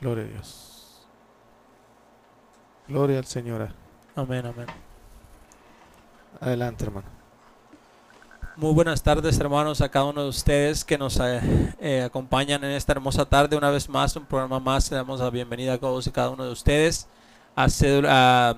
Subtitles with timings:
[0.00, 1.06] Gloria a Dios.
[2.88, 3.68] Gloria al Señor.
[4.14, 4.66] Amén, amén.
[6.40, 7.16] Adelante, hermano.
[8.56, 12.70] Muy buenas tardes, hermanos, a cada uno de ustedes que nos eh, eh, acompañan en
[12.70, 13.56] esta hermosa tarde.
[13.56, 14.90] Una vez más, un programa más.
[14.90, 17.06] Le damos la bienvenida a todos y cada uno de ustedes
[17.54, 17.66] a,
[18.08, 18.56] a,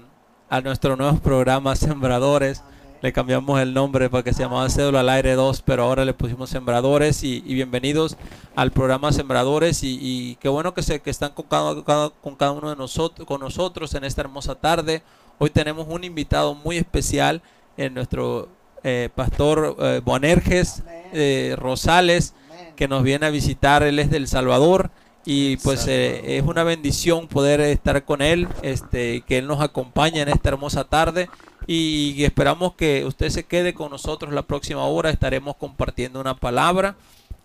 [0.49, 2.63] a nuestro nuevo programa Sembradores.
[3.01, 6.15] Le cambiamos el nombre para que se llamaba Cédula al Aire 2, pero ahora le
[6.15, 8.17] pusimos Sembradores y, bienvenidos
[8.57, 12.71] al programa Sembradores y, qué bueno que, se, que están con cada, con cada uno
[12.71, 15.03] de nosotros, con nosotros en esta hermosa tarde.
[15.39, 17.41] Hoy tenemos un invitado muy especial
[17.77, 18.49] en nuestro
[18.83, 22.35] eh, pastor eh, Boanerges eh, Rosales,
[22.75, 23.85] que nos viene a visitar.
[23.85, 24.91] Él es del Salvador
[25.25, 30.21] y pues eh, es una bendición poder estar con él, este, que él nos acompañe
[30.21, 31.29] en esta hermosa tarde
[31.71, 35.11] y esperamos que usted se quede con nosotros la próxima hora.
[35.11, 36.97] Estaremos compartiendo una palabra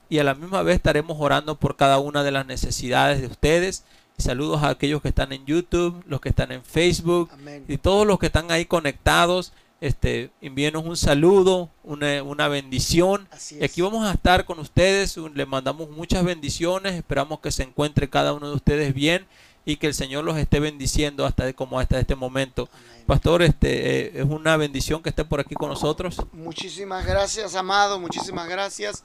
[0.09, 3.83] y a la misma vez estaremos orando por cada una de las necesidades de ustedes.
[4.17, 7.31] Saludos a aquellos que están en YouTube, los que están en Facebook
[7.67, 9.51] y todos los que están ahí conectados.
[9.81, 13.27] Este, envíenos un saludo, una, bendición.
[13.59, 15.17] Y aquí vamos a estar con ustedes.
[15.17, 16.93] Le mandamos muchas bendiciones.
[16.93, 19.25] Esperamos que se encuentre cada uno de ustedes bien
[19.65, 22.69] y que el Señor los esté bendiciendo hasta como hasta este momento.
[23.05, 26.17] Pastor, este eh, es una bendición que esté por aquí con nosotros.
[26.31, 29.03] Muchísimas gracias, amado, muchísimas gracias.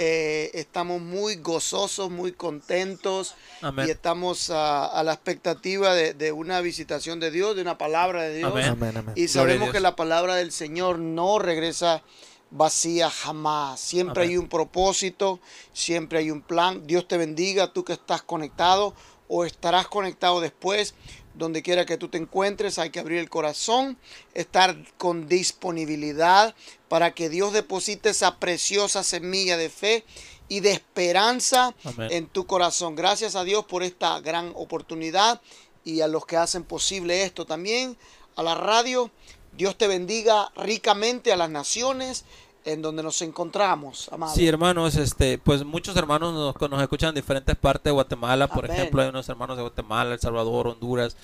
[0.00, 3.34] Eh, estamos muy gozosos, muy contentos
[3.84, 8.54] y estamos a, la expectativa de, una visitación de Dios, de una palabra de Dios.
[9.16, 12.04] Y sabemos que la palabra del Señor no regresa
[12.50, 13.80] vacía jamás.
[13.80, 15.40] Siempre hay un propósito,
[15.72, 16.86] siempre hay un plan.
[16.86, 18.94] Dios te bendiga, tú que estás conectado
[19.28, 20.94] o estarás conectado después.
[21.34, 23.96] Donde quiera que tú te encuentres, hay que abrir el corazón,
[24.34, 26.52] estar con disponibilidad
[26.88, 30.04] para que Dios deposite esa preciosa semilla de fe
[30.48, 31.76] y de esperanza
[32.10, 32.96] en tu corazón.
[32.96, 35.40] Gracias a Dios por esta gran oportunidad
[35.84, 37.96] y a los que hacen posible esto también,
[38.34, 39.10] a la radio.
[39.56, 42.24] Dios te bendiga ricamente a las naciones
[42.72, 44.34] en donde nos encontramos, amado.
[44.34, 48.64] Sí, hermanos, este, pues muchos hermanos nos, nos escuchan en diferentes partes de Guatemala, por
[48.64, 51.16] ejemplo, hay unos hermanos de Guatemala, El Salvador, Honduras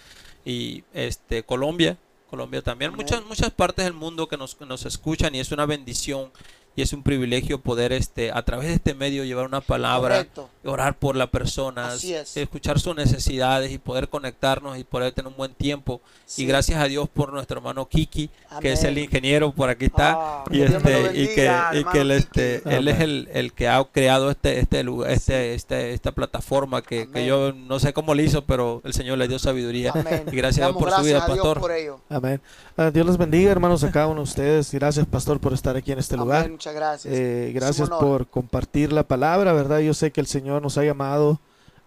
[0.44, 1.99] y este Colombia,
[2.31, 6.31] Colombia también, muchas muchas partes del mundo que nos, nos escuchan y es una bendición
[6.77, 10.27] y es un privilegio poder este a través de este medio llevar una palabra,
[10.65, 11.93] orar por la persona,
[12.35, 16.01] escuchar sus necesidades y poder conectarnos y poder tener un buen tiempo.
[16.37, 18.29] Y gracias a Dios por nuestro hermano Kiki,
[18.61, 22.11] que es el ingeniero por aquí está ah, y este y que, y que él,
[22.11, 26.83] este, él es el, el, que ha creado este este lugar, este, este esta plataforma
[26.83, 29.93] que, que, yo no sé cómo le hizo, pero el Señor le dio sabiduría.
[30.33, 31.61] Y gracias a Dios por su vida, pastor.
[32.09, 32.41] Amén.
[32.77, 34.73] Ah, Dios los bendiga, hermanos, a cada uno de ustedes.
[34.73, 37.13] Gracias, pastor, por estar aquí en este lugar gracias.
[37.13, 39.81] Eh, gracias por compartir la palabra, ¿verdad?
[39.81, 41.41] Yo sé que el Señor nos ha llamado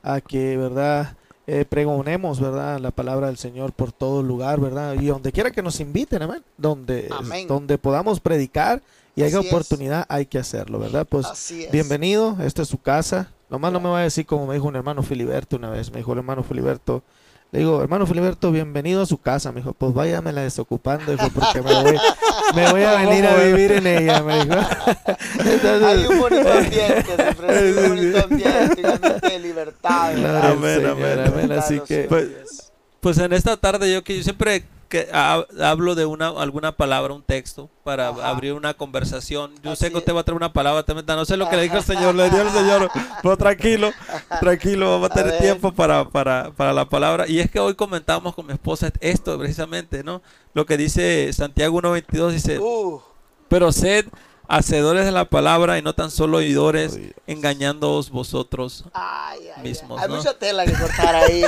[0.03, 1.15] a que, ¿verdad?
[1.47, 2.79] Eh, pregonemos, ¿verdad?
[2.79, 4.95] La palabra del Señor por todo lugar, ¿verdad?
[4.99, 6.43] Y donde quiera que nos inviten, amén.
[6.57, 7.09] Donde,
[7.47, 8.81] donde podamos predicar
[9.15, 11.07] y haya oportunidad, hay que hacerlo, ¿verdad?
[11.09, 11.25] Pues
[11.71, 13.31] bienvenido, esta es su casa.
[13.49, 15.99] Nomás no me va a decir como me dijo un hermano Filiberto una vez, me
[15.99, 17.01] dijo el hermano Filiberto,
[17.51, 19.53] le digo, hermano Filiberto, bienvenido a su casa.
[19.53, 21.97] Me dijo, pues váyame la desocupando, dijo, porque me voy,
[22.53, 24.55] me voy a venir a vivir en ella, me dijo.
[25.87, 27.15] hay un bonito ambiente,
[27.47, 30.51] hay un bonito ambiente, un ambiente de libertad.
[30.51, 31.51] amén, amén, amén.
[31.53, 36.27] Así que, pues, pues en esta tarde yo que yo siempre que hablo de una
[36.27, 39.51] alguna palabra, un texto, para abrir una conversación.
[39.63, 41.77] Yo sé que usted va a traer una palabra, no sé lo que le dijo
[41.77, 42.89] el Señor, le dio el Señor,
[43.21, 43.91] pero tranquilo,
[44.39, 47.27] tranquilo, vamos a tener tiempo para, para, para la palabra.
[47.27, 50.21] Y es que hoy comentamos con mi esposa esto precisamente, ¿no?
[50.53, 53.01] Lo que dice Santiago 1.22, dice, uh.
[53.47, 54.05] pero sed
[54.47, 56.97] hacedores de la palabra y no tan solo oidores,
[57.27, 58.85] engañándoos vosotros
[59.61, 60.01] mismos.
[60.01, 61.43] Hay mucha tela que cortar ahí.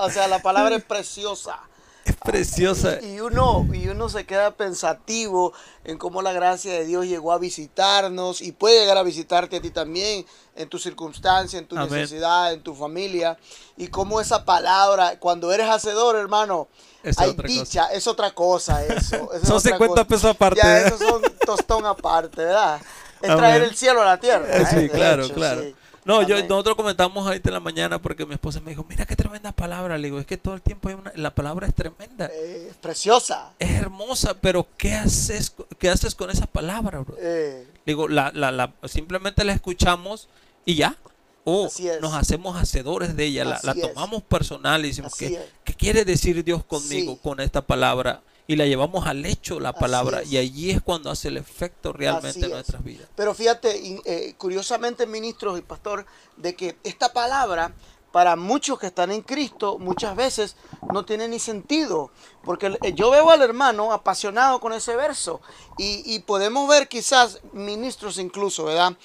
[0.00, 1.58] o sea, la palabra es preciosa.
[2.04, 3.00] Es preciosa.
[3.00, 5.54] Y, uno, y uno se queda pensativo
[5.84, 9.60] en cómo la gracia de Dios llegó a visitarnos y puede llegar a visitarte a
[9.62, 13.38] ti también en tu circunstancia, en tu necesidad, en tu familia.
[13.78, 16.68] Y cómo esa palabra, cuando eres hacedor, hermano,
[17.16, 19.30] hay dicha, es otra cosa eso.
[19.44, 20.60] son 50 pesos aparte.
[20.62, 22.80] Ya, eso son tostón aparte, ¿verdad?
[23.22, 24.46] Es traer el cielo a la tierra.
[24.46, 24.66] ¿eh?
[24.68, 25.62] Sí, claro, claro.
[26.04, 29.16] No, yo, nosotros comentamos ahorita en la mañana porque mi esposa me dijo, mira qué
[29.16, 29.96] tremenda palabra.
[29.96, 32.26] Le digo, es que todo el tiempo hay una, la palabra es tremenda.
[32.26, 33.52] es preciosa.
[33.58, 37.16] Es hermosa, pero ¿qué haces, qué haces con esa palabra, bro?
[37.18, 37.66] Eh.
[37.86, 40.28] Digo, la, la, la, simplemente la escuchamos
[40.64, 40.96] y ya.
[41.46, 41.68] O
[42.00, 46.64] nos hacemos hacedores de ella, la, tomamos personal y decimos, ¿qué, ¿qué, quiere decir Dios
[46.64, 48.22] conmigo con esta palabra?
[48.46, 52.44] Y la llevamos al hecho la palabra y allí es cuando hace el efecto realmente
[52.44, 53.08] en nuestras vidas.
[53.16, 56.04] Pero fíjate, eh, curiosamente, ministros y pastor,
[56.36, 57.74] de que esta palabra
[58.14, 60.54] para muchos que están en Cristo, muchas veces
[60.92, 62.12] no tiene ni sentido.
[62.44, 65.40] Porque yo veo al hermano apasionado con ese verso
[65.78, 68.96] y, podemos ver quizás ministros incluso, ¿verdad?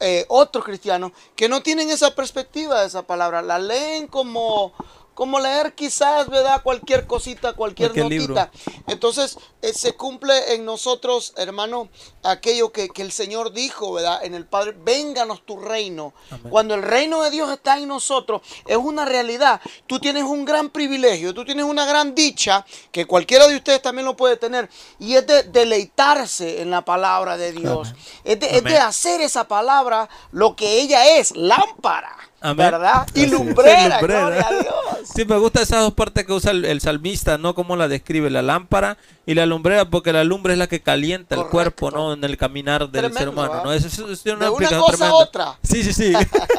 [0.00, 4.72] Eh, otros cristianos que no tienen esa perspectiva de esa palabra, la leen como
[5.16, 6.62] como leer quizás, ¿verdad?
[6.62, 8.50] Cualquier cosita, cualquier, notita.
[8.86, 11.88] Entonces, eh, se cumple en nosotros, hermano,
[12.22, 14.22] aquello que, el Señor dijo, ¿verdad?
[14.22, 16.12] En el Padre, vénganos tu reino.
[16.50, 19.62] Cuando el reino de Dios está en nosotros, es una realidad.
[19.86, 24.04] Tú tienes un gran privilegio, tú tienes una gran dicha, que cualquiera de ustedes también
[24.04, 27.94] lo puede tener, y es de deleitarse en la palabra de Dios.
[28.22, 32.18] Es de, es de hacer esa palabra lo que ella es, lámpara
[32.54, 33.06] ¿Verdad?
[33.14, 34.74] Y lumbrera, gloria a Dios.
[35.14, 37.54] Sí, me gustan esas dos partes que usa el, salmista, ¿no?
[37.54, 41.34] Como la describe, la lámpara y la lumbrera, porque la lumbre es la que calienta
[41.34, 42.12] el cuerpo, ¿no?
[42.12, 43.72] En el caminar del ser humano, ¿no?
[43.72, 45.58] Es, una, cosa a otra.
[45.62, 46.12] Sí, sí, sí.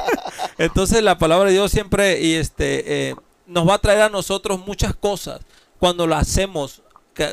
[0.58, 3.16] Entonces la palabra de Dios siempre y este, eh,
[3.46, 5.42] nos va a traer a nosotros muchas cosas
[5.80, 6.82] cuando lo hacemos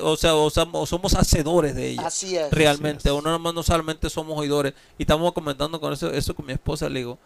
[0.02, 0.50] o sea, o,
[0.86, 2.06] somos hacedores de ella.
[2.06, 2.50] Así es.
[2.50, 4.72] Realmente, o no, no solamente somos oidores.
[4.98, 7.18] Y estamos comentando con eso, eso con mi esposa, le digo,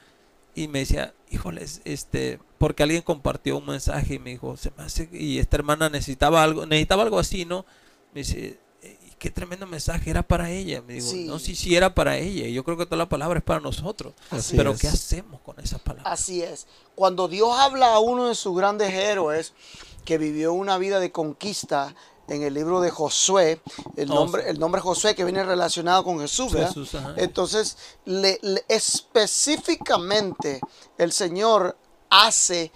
[0.62, 4.82] y me decía, híjoles, este, porque alguien compartió un mensaje y me dijo, se me
[4.82, 7.64] hace, y esta hermana necesitaba algo, necesitaba algo así, ¿no?
[8.12, 8.58] Me dice,
[9.18, 10.82] qué tremendo mensaje, era para ella.
[10.82, 12.48] Me digo, no, sí, sí era para ella.
[12.48, 14.14] Yo creo que toda la palabra es para nosotros.
[14.50, 16.10] Pero ¿qué hacemos con esa palabra?
[16.10, 16.66] Así es.
[16.94, 19.52] Cuando Dios habla a uno de sus grandes héroes
[20.04, 21.94] que vivió una vida de conquista,
[22.28, 23.60] en el libro de Josué,
[23.96, 26.52] el oh, nombre, el nombre Josué que viene relacionado con Jesús.
[27.16, 28.38] Entonces, le,
[28.68, 30.60] específicamente
[30.98, 31.76] el Señor
[32.10, 32.72] hace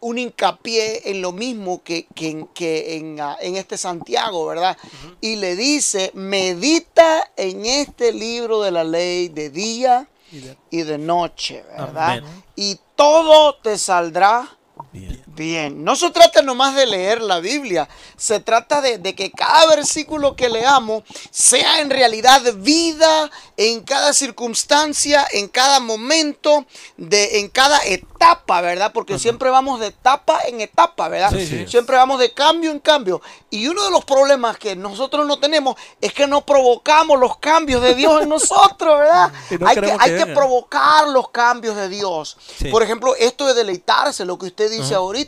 [0.00, 4.76] un hincapié en lo mismo que, que, que en, en, este Santiago, ¿verdad?
[5.20, 10.08] Y le dice, medita en este libro de la ley de día
[10.70, 12.22] y de, noche, ¿verdad?
[12.56, 14.56] Y todo te saldrá
[14.92, 15.23] Bien.
[15.36, 20.36] No se trata nomás de leer la Biblia, se trata de, de, que cada versículo
[20.36, 26.66] que leamos sea en realidad vida en cada circunstancia, en cada momento,
[26.96, 28.92] de, en cada etapa, ¿verdad?
[28.92, 31.32] Porque siempre vamos de etapa en etapa, ¿verdad?
[31.66, 33.20] Siempre vamos de cambio en cambio.
[33.50, 37.82] Y uno de los problemas que nosotros no tenemos es que no provocamos los cambios
[37.82, 39.32] de Dios en nosotros, ¿verdad?
[39.66, 42.36] hay que, hay que provocar los cambios de Dios.
[42.70, 45.23] Por ejemplo, esto de deleitarse, lo que usted dice ahorita.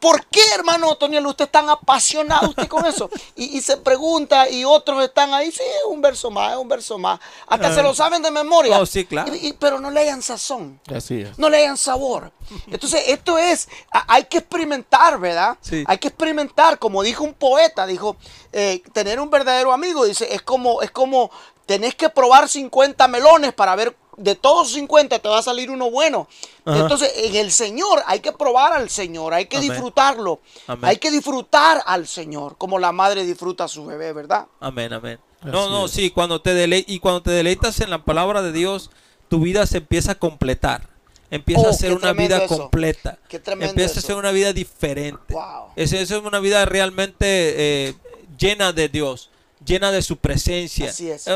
[0.00, 3.10] ¿Por qué, hermano Toniel, usted es tan apasionado usted con eso?
[3.36, 6.98] Y, se pregunta, y otros están ahí, sí, es un verso más, es un verso
[6.98, 7.20] más.
[7.46, 8.80] Hasta se lo saben de memoria.
[8.80, 9.30] Oh, sí, claro.
[9.58, 10.80] pero no le hayan sazón.
[10.94, 11.38] Así es.
[11.38, 12.32] No le hayan sabor.
[12.68, 15.58] Entonces, esto es, hay que experimentar, ¿verdad?
[15.86, 18.16] Hay que experimentar, como dijo un poeta, dijo,
[18.52, 21.30] eh, tener un verdadero amigo, dice, es como, es como,
[21.66, 25.90] tenés que probar 50 melones para ver de todos 50 te va a salir uno
[25.90, 26.28] bueno.
[26.66, 30.40] Entonces, en el Señor hay que probar al Señor, hay que disfrutarlo.
[30.82, 34.46] Hay que disfrutar al Señor, como la madre disfruta a su bebé, ¿verdad?
[34.60, 35.18] Amén, amén.
[35.42, 38.90] no, no, sí, cuando te dele y cuando te deleitas en la palabra de Dios,
[39.28, 40.88] tu vida se empieza a completar.
[41.30, 43.18] Empieza a oh, ser una vida completa.
[43.30, 45.32] empieza a ser una vida diferente.
[45.32, 45.68] Wow.
[45.76, 47.94] Es, es una vida realmente eh,
[48.36, 49.29] llena de Dios
[49.64, 50.90] llena de su presencia.
[50.90, 51.26] Así es.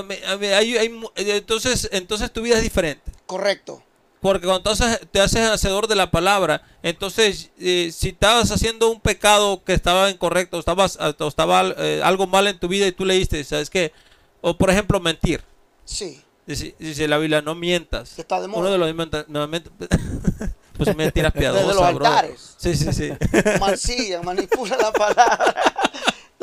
[1.17, 3.12] entonces, entonces tu vida es diferente.
[3.26, 3.82] Correcto.
[4.21, 4.75] Porque cuando
[5.10, 10.08] te haces hacedor de la palabra, entonces eh, si estabas haciendo un pecado que estaba
[10.08, 13.93] incorrecto, estabas, o estaba eh, algo mal en tu vida y tú leíste, ¿sabes qué?
[14.41, 15.43] O por ejemplo, mentir.
[15.84, 16.22] Sí.
[16.46, 18.19] Dice, la Biblia, no mientas.
[18.19, 18.60] está de moda.
[18.60, 19.51] Uno de los no,
[20.77, 21.69] pues mentiras piadosas.
[21.69, 22.55] De los altares.
[22.58, 23.13] Sí, sí, sí.
[23.60, 25.55] Mancilla, manipula la palabra.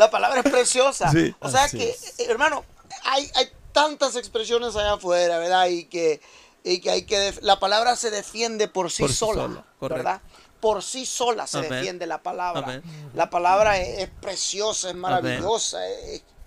[0.02, 1.14] La palabra es preciosa.
[1.42, 2.66] o sea que, eh, hermano,
[3.04, 5.68] hay, hay tantas expresiones allá afuera, ¿verdad?
[5.68, 6.20] Y que,
[6.64, 10.20] y que hay que la palabra se defiende por sí sola, ¿verdad?
[10.60, 12.82] Por sí sola se defiende la palabra.
[13.14, 15.78] La palabra es, preciosa, es maravillosa.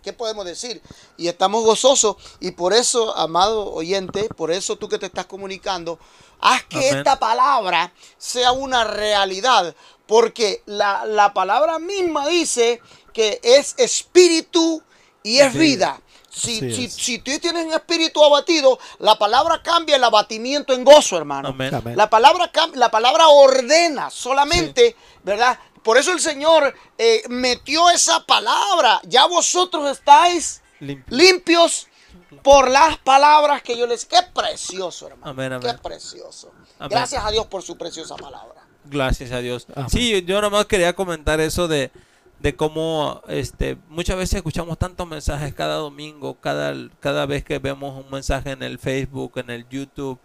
[0.03, 0.83] ¿Qué podemos decir?
[1.17, 6.01] Y estamos gozosos y por eso, amado oyente, por eso tú que te estás comunicando,
[6.41, 12.83] haz que esta palabra sea una realidad, porque la, la palabra misma dice
[13.15, 14.83] que es espíritu
[15.23, 16.01] y es vida.
[16.29, 21.17] Si, si, si, tú tienes un espíritu abatido, la palabra cambia el abatimiento en gozo,
[21.17, 21.55] hermano.
[21.95, 25.57] La, palabra, la palabra ordena solamente, ¿verdad?
[25.85, 29.01] Por eso el Señor eh, metió esa palabra.
[29.05, 30.61] Ya vosotros estáis
[31.09, 31.87] limpios
[32.43, 34.05] por las palabras que yo les...
[34.05, 35.61] Qué precioso, hermano.
[35.61, 36.53] Qué precioso.
[36.91, 38.67] Gracias a Dios por su preciosa palabra.
[38.85, 39.67] Gracias a Dios.
[39.89, 41.93] Sí, yo nomás quería comentar eso de
[42.45, 48.05] de cómo este, muchas veces escuchamos tantos mensajes cada domingo, cada, cada vez que vemos
[48.05, 50.19] un mensaje en el Facebook, en el YouTube,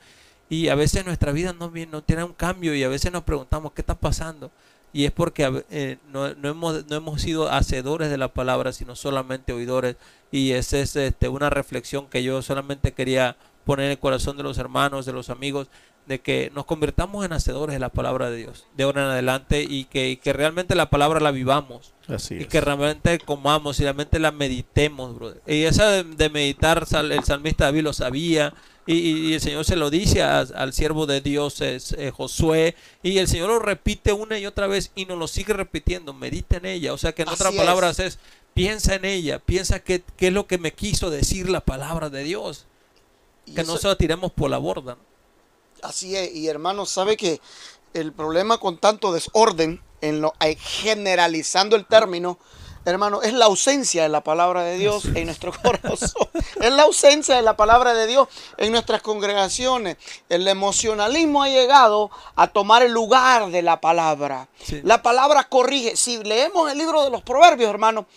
[0.49, 3.71] Y a veces nuestra vida no, no tiene un cambio y a veces nos preguntamos
[3.71, 4.51] qué está pasando.
[4.91, 8.97] Y es porque eh, no, no, hemos, no hemos sido hacedores de la palabra, sino
[8.97, 9.95] solamente oidores.
[10.29, 14.43] Y esa es este, una reflexión que yo solamente quería poner en el corazón de
[14.43, 15.67] los hermanos, de los amigos,
[16.09, 19.61] de que nos convirtamos en hacedores de la palabra de Dios de ahora en adelante
[19.61, 21.93] y que, que realmente la palabra la vivamos.
[22.31, 25.39] y que realmente comamos y realmente la meditemos, brother.
[25.45, 28.55] Y esa de, meditar, el salmista David lo sabía,
[28.87, 33.27] y, el Señor se lo dice al siervo de Dios, es, eh, Josué, y el
[33.27, 36.93] Señor lo repite una y otra vez y nos lo sigue repitiendo, medita en ella.
[36.93, 38.17] O sea que en otras palabras es,
[38.55, 42.23] piensa en ella, piensa qué, qué es lo que me quiso decir la palabra de
[42.23, 42.65] Dios.
[43.53, 44.97] que no se la tiremos por la borda.
[45.83, 47.41] Así es, y hermano, sabe que
[47.93, 52.39] el problema con tanto desorden, en lo, eh, generalizando el término,
[52.85, 56.29] hermano, es la ausencia de la palabra de Dios en nuestro corazón.
[56.61, 59.97] es la ausencia de la palabra de Dios en nuestras congregaciones.
[60.29, 64.47] El emocionalismo ha llegado a tomar el lugar de la palabra.
[64.83, 65.95] La palabra corrige.
[65.95, 68.07] Si leemos el libro de los proverbios, hermano,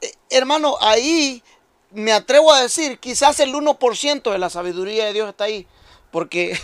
[0.00, 1.42] eh, hermano, ahí
[1.90, 5.66] me atrevo a decir, quizás el 1% de la sabiduría de Dios está ahí
[6.10, 6.58] porque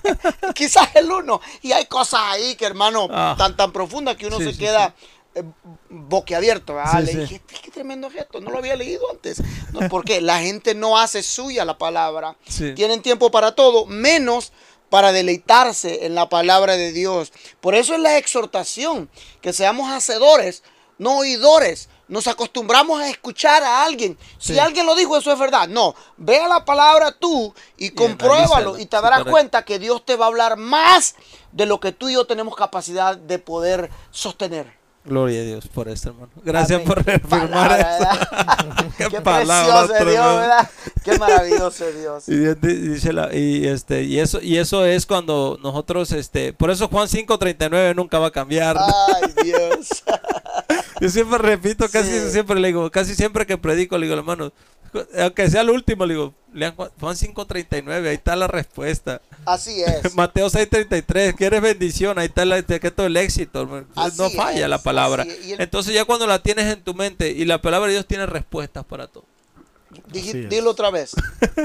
[0.54, 3.34] quizás el uno, y hay cosas ahí que hermano, ah.
[3.38, 4.94] tan tan profundas que uno se queda
[5.34, 5.42] eh,
[5.88, 6.76] boquiabierto.
[7.00, 9.42] Le dije, qué tremendo gesto, no lo había leído antes.
[9.72, 12.36] No, porque la gente no hace suya la palabra.
[12.74, 14.52] Tienen tiempo para todo, menos
[14.90, 17.32] para deleitarse en la palabra de Dios.
[17.60, 19.08] Por eso es la exhortación,
[19.40, 20.62] que seamos hacedores,
[20.98, 24.18] no oidores, nos acostumbramos a escuchar a alguien.
[24.36, 25.66] Si alguien lo dijo, eso es verdad.
[25.66, 30.26] No, vea la palabra tú y, compruébalo y te darás cuenta que Dios te va
[30.26, 31.14] a hablar más
[31.52, 34.82] de lo que tú y yo tenemos capacidad de poder sostener.
[35.06, 36.30] Gloria a Dios por esto, hermano.
[36.44, 37.80] Gracias por reafirmar.
[38.98, 40.70] Qué, Qué precioso Dios, ¿verdad?
[41.02, 42.28] Qué maravilloso Dios.
[42.28, 46.88] Y, dice la, y, este, y, eso, y eso es cuando nosotros, este, por eso
[46.88, 48.76] Juan 5.39 nunca va a cambiar.
[48.78, 50.04] Ay, Dios.
[51.02, 54.52] Yo siempre repito, casi siempre le digo, casi siempre que predico, le digo, hermano,
[55.18, 59.20] aunque sea el último, le digo, lean Juan 5.39, ahí está la respuesta.
[59.44, 60.14] Así es.
[60.14, 62.20] Mateo 6.33, ¿quieres bendición?
[62.20, 63.66] Ahí está el secreto del éxito.
[63.66, 65.26] no falla la palabra.
[65.58, 68.84] Entonces ya cuando la tienes en tu mente y la palabra de Dios tiene respuestas
[68.84, 69.24] para todo
[70.48, 71.12] dilo otra vez.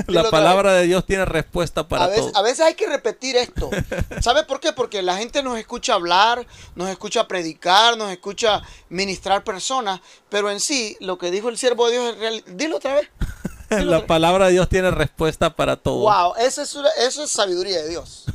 [0.08, 2.38] la palabra de Dios tiene respuesta para a veces, todo.
[2.38, 3.70] A veces hay que repetir esto.
[4.22, 4.74] ¿Sabe por qué?
[4.74, 10.60] Porque la gente nos escucha hablar, nos escucha predicar, nos escucha ministrar personas, pero en
[10.60, 12.44] sí, lo que dijo el siervo de Dios es real.
[12.48, 13.10] Dilo otra vez.
[13.70, 16.00] la palabra de Dios tiene respuesta para todo.
[16.00, 18.26] Wow, eso es, eso es sabiduría de Dios.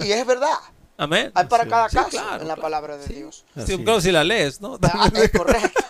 [0.00, 0.58] y es verdad.
[0.96, 1.32] Amén.
[1.34, 3.44] Hay para cada caso en la palabra de Dios.
[3.66, 4.78] Sí, claro, si la lees, ¿no?
[4.82, 5.80] Ah, es correcto.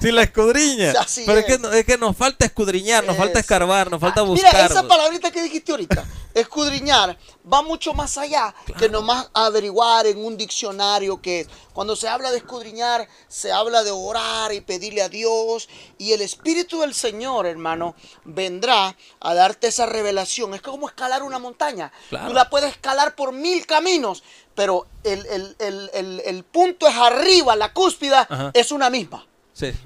[0.00, 0.92] Si la escudriña.
[1.26, 1.46] Pero es.
[1.46, 4.52] que, es que nos falta escudriñar, nos falta escarbar, nos falta buscar.
[4.52, 7.18] Mira, esa palabrita que dijiste ahorita, escudriñar,
[7.50, 11.48] va mucho más allá que nomás averiguar en un diccionario que es.
[11.72, 15.68] Cuando se habla de escudriñar, se habla de orar y pedirle a Dios.
[15.96, 20.54] Y el Espíritu del Señor, hermano, vendrá a darte esa revelación.
[20.54, 21.92] Es como escalar una montaña.
[22.10, 24.24] Tú la puedes escalar por mil caminos,
[24.56, 29.27] pero el, punto es arriba, la cúspida es una misma.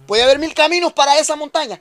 [0.07, 1.81] Puede haber mil caminos para esa montaña.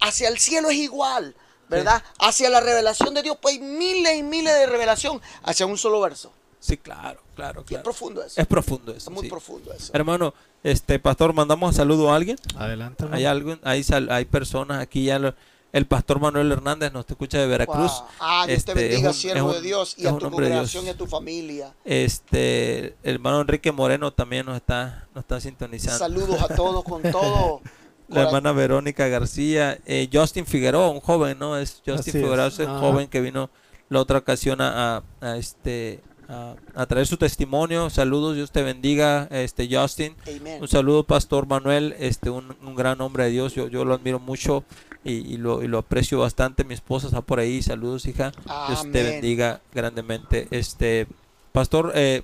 [0.00, 1.34] Hacia el cielo es igual,
[1.68, 2.02] ¿verdad?
[2.18, 6.00] Hacia la revelación de Dios, pues hay miles y miles de revelación hacia un solo
[6.00, 6.32] verso.
[6.58, 7.80] Sí, claro, claro, claro.
[7.80, 8.40] Es profundo eso.
[8.40, 9.10] Es profundo eso.
[9.10, 9.90] Es muy profundo eso.
[9.94, 12.38] Hermano, este pastor, mandamos un saludo a alguien.
[12.56, 13.04] Adelante.
[13.10, 15.34] Hay algo, hay, hay personas aquí ya
[15.72, 18.04] el pastor Manuel Hernández nos escucha de Veracruz.
[18.20, 21.06] Ah, Dios te este, bendiga, siervo de Dios, y a tu congregación y a tu
[21.06, 21.72] familia.
[21.84, 25.98] Este, el hermano Enrique Moreno también nos está, nos está sintonizando.
[25.98, 27.62] Saludos a todos con todo.
[28.08, 31.56] La hermana Verónica García, eh, Justin Figueroa, un joven, ¿no?
[31.56, 33.48] Es Justin Figueroa, es un joven que vino
[33.88, 35.02] la otra ocasión a,
[35.38, 37.88] este a, traer su testimonio.
[37.88, 40.14] Saludos, Dios te bendiga, este Justin.
[40.60, 43.54] Un saludo, Pastor Manuel, este un, un, gran hombre de Dios.
[43.54, 44.62] Yo, yo lo admiro mucho
[45.04, 46.64] y, lo, y, lo, aprecio bastante.
[46.64, 47.62] Mi esposa está por ahí.
[47.62, 48.32] Saludos, hija.
[48.68, 50.48] Dios te bendiga grandemente.
[50.50, 51.06] Este,
[51.52, 52.22] pastor, eh,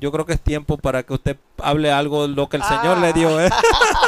[0.00, 2.98] yo creo que es tiempo para que usted hable algo de lo que el Señor
[2.98, 3.40] le dio.
[3.40, 3.50] ¿eh?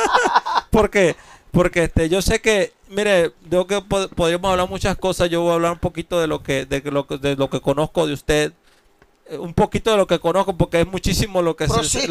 [0.71, 1.17] porque
[1.50, 5.29] porque este, yo sé que, mire, yo que podríamos hablar muchas cosas.
[5.31, 8.07] Yo voy a hablar un poquito de lo que, de lo, de lo que conozco
[8.07, 8.53] de usted.
[9.27, 12.09] Eh, un poquito de lo que conozco, porque es muchísimo lo que se.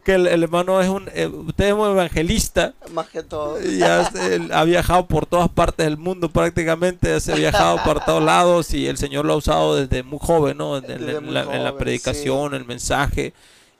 [0.00, 2.74] Que el, hermano es un, eh, usted es un evangelista.
[2.92, 3.60] Más que todo.
[3.62, 8.72] Y ha viajado por todas partes del mundo prácticamente, se ha viajado por todos lados
[8.74, 10.78] y el Señor lo ha usado desde muy joven, ¿no?
[10.78, 13.32] En, la, predicación, el mensaje.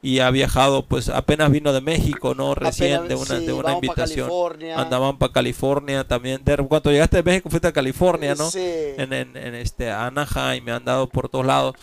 [0.02, 2.54] y ha viajado, pues apenas vino de México, ¿no?
[2.54, 4.30] Recién de una, de una invitación.
[4.76, 6.42] Andaban para California también.
[6.68, 8.50] cuando llegaste de México fuiste a California, ¿no?
[8.50, 8.60] Sí.
[8.60, 11.74] En, en, en este Anaheim, me han dado por todos lados.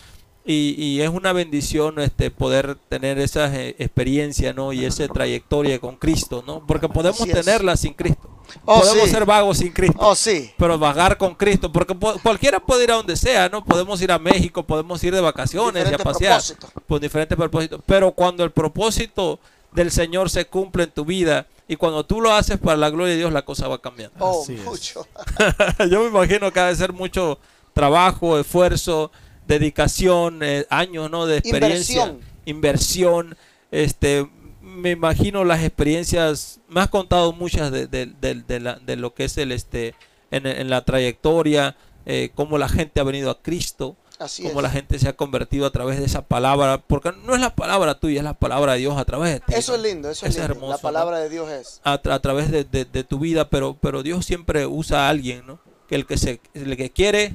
[0.44, 4.72] Y, y, es una bendición este poder tener esa eh, experiencia, ¿no?
[4.72, 6.66] Y esa trayectoria con Cristo, ¿no?
[6.66, 8.30] Porque podemos tenerla sin Cristo.
[8.64, 9.98] Oh, podemos ser vagos sin Cristo.
[10.00, 10.50] Oh, sí.
[10.56, 13.64] Pero vagar con Cristo, porque cualquiera puede ir a donde sea, ¿no?
[13.64, 16.40] Podemos ir a México, podemos ir de vacaciones y a pasear
[16.86, 17.80] por diferentes propósitos.
[17.84, 19.38] Pero cuando el propósito
[19.72, 23.12] del Señor se cumple en tu vida y cuando tú lo haces para la gloria
[23.12, 24.16] de Dios, la cosa va cambiando.
[24.18, 25.06] Oh, mucho.
[25.90, 27.38] Yo me imagino que ha de ser mucho
[27.74, 29.10] trabajo, esfuerzo
[29.48, 31.26] dedicación, eh, años ¿no?
[31.26, 32.14] de experiencia,
[32.44, 33.36] inversión.
[33.72, 34.28] este,
[34.60, 39.94] me imagino las experiencias, me has contado muchas de, de, lo que es el este
[40.30, 41.76] en, la trayectoria,
[42.06, 43.96] eh, cómo la gente ha venido a Cristo,
[44.42, 47.54] cómo la gente se ha convertido a través de esa palabra, porque no es la
[47.54, 49.54] palabra tuya, es la palabra de Dios a través de ti.
[49.56, 50.68] Eso es lindo, eso es, lindo.
[50.68, 51.80] la palabra de Dios es.
[51.82, 52.64] A, través de,
[53.04, 55.60] tu vida, pero, pero Dios siempre usa a alguien, ¿no?
[55.88, 57.32] Que el que, se, el que quiere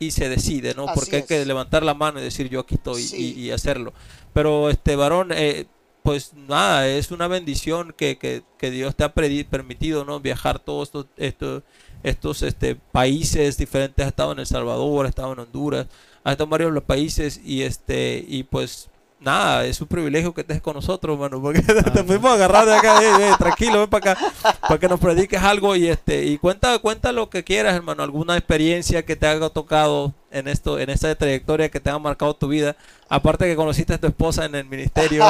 [0.00, 0.86] y se decide, ¿no?
[0.94, 3.92] Porque hay que levantar la mano y decir yo aquí estoy y, hacerlo.
[4.32, 5.66] Pero este varón, eh,
[6.02, 10.18] pues nada, es una bendición que, que, que Dios te ha permitido, ¿no?
[10.18, 11.62] Viajar todos estos, estos,
[12.02, 15.86] estos este, países diferentes, has estado en El Salvador, has estado en Honduras,
[16.24, 18.89] has estado en varios los países y este, y pues
[19.20, 22.74] nada, es un privilegio que estés con nosotros, hermano, porque te fuimos a agarrar de
[22.74, 27.12] acá, tranquilo, ven para acá, para que nos prediques algo y este y cuenta cuenta
[27.12, 31.68] lo que quieras, hermano, alguna experiencia que te haya tocado en esto, en esta trayectoria
[31.68, 32.76] que te ha marcado tu vida,
[33.08, 35.24] aparte que conociste a tu esposa en el ministerio,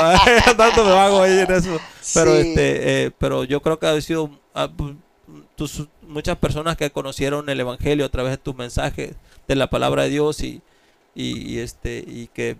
[0.56, 1.80] tanto me hago ahí en eso,
[2.14, 4.68] pero este, eh, pero yo creo que ha sido ah,
[5.56, 9.16] tus, muchas personas que conocieron el evangelio a través de tus mensajes
[9.48, 10.62] de la palabra de Dios y,
[11.14, 12.56] y este y que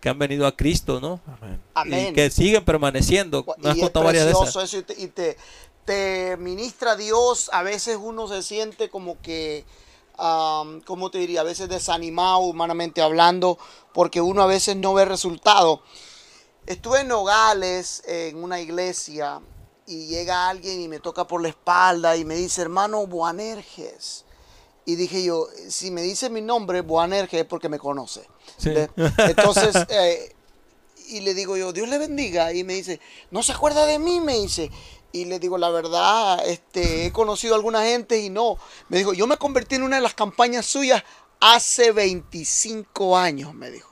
[0.00, 1.20] que han venido a Cristo, ¿no?
[1.74, 2.08] Amén.
[2.08, 3.44] Y que siguen permaneciendo.
[3.58, 4.84] Me has contado varias veces.
[4.96, 5.36] y, te,
[5.84, 7.50] te, ministra Dios.
[7.52, 9.64] A veces uno se siente como que,
[10.18, 11.42] um, ¿cómo te diría?
[11.42, 13.58] A veces desanimado, humanamente hablando,
[13.92, 15.82] porque uno a veces no ve resultado.
[16.66, 19.40] Estuve en Nogales, en una iglesia,
[19.86, 24.24] y llega alguien y me toca por la espalda y me dice, hermano Buanerges.
[24.86, 28.26] Y dije yo, si me dice mi nombre, Buanerges, es porque me conoce.
[28.66, 30.34] Entonces, eh,
[31.08, 32.52] y le digo yo, Dios le bendiga.
[32.52, 34.70] Y me dice, no se acuerda de mí, me dice.
[35.12, 38.58] Y le digo, la verdad, este, he conocido a alguna gente y no.
[38.88, 41.02] Me dijo, yo me convertí en una de las campañas suyas
[41.40, 43.90] hace 25 años, me dijo.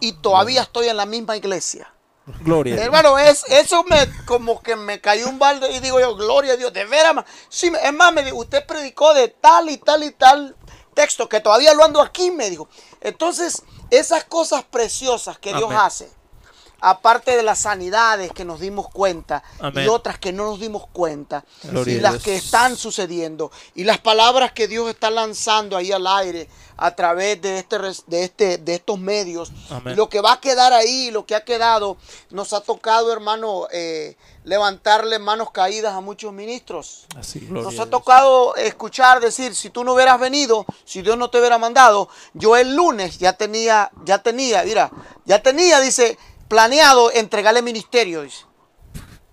[0.00, 1.92] Y todavía estoy en la misma iglesia.
[2.40, 2.76] Gloria.
[2.82, 6.56] Hermano, es, eso me como que me cayó un balde y digo yo, gloria a
[6.56, 7.24] Dios, de veras.
[7.48, 10.56] Sí, es más, me dijo, usted predicó de tal y tal y tal
[10.94, 12.68] texto que todavía lo ando aquí, me dijo.
[13.00, 16.10] Entonces, esas cosas preciosas que Dios hace,
[16.80, 19.42] aparte de las sanidades que nos dimos cuenta
[19.74, 21.44] y otras que no nos dimos cuenta,
[21.86, 26.48] y las que están sucediendo, y las palabras que Dios está lanzando ahí al aire
[26.76, 29.52] a través de, este, de, este, de estos medios,
[29.84, 31.96] lo que va a quedar ahí, lo que ha quedado,
[32.30, 37.06] nos ha tocado, hermano, eh, levantarle manos caídas a muchos ministros.
[37.50, 41.58] Nos ha tocado escuchar decir, si tú no hubieras venido, si Dios no te hubiera
[41.58, 44.90] mandado, yo el lunes ya tenía, ya tenía, mira,
[45.24, 46.16] ya tenía, dice,
[46.48, 48.44] planeado entregarle ministerio, dice.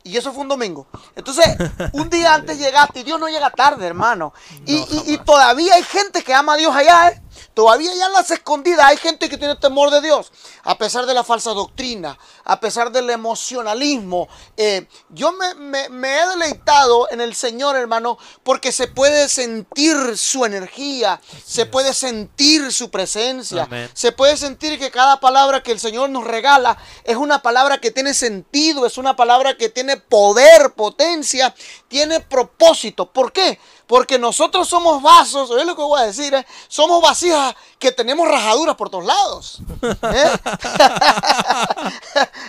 [0.03, 0.87] Y eso fue un domingo.
[1.15, 1.45] Entonces,
[1.93, 4.33] un día antes llegaste y Dios no llega tarde, hermano.
[4.65, 7.21] y, y, todavía hay gente que ama a Dios allá, ¿eh?
[7.53, 10.31] Todavía ya en las escondidas hay gente que tiene temor de Dios,
[10.63, 14.27] a pesar de la falsa doctrina, a pesar del emocionalismo.
[14.57, 21.21] Eh, yo me, he deleitado en el Señor, hermano, porque se puede sentir su energía,
[21.45, 26.25] se puede sentir su presencia, se puede sentir que cada palabra que el Señor nos
[26.25, 31.53] regala es una palabra que tiene sentido, es una palabra que tiene poder, potencia,
[31.87, 33.11] tiene propósito.
[33.11, 33.59] ¿Por qué?
[33.87, 36.45] Porque nosotros somos vasos, es lo que voy a decir, ¿eh?
[36.67, 39.59] somos vasijas que tenemos rajaduras por todos lados.
[39.83, 40.31] ¿eh?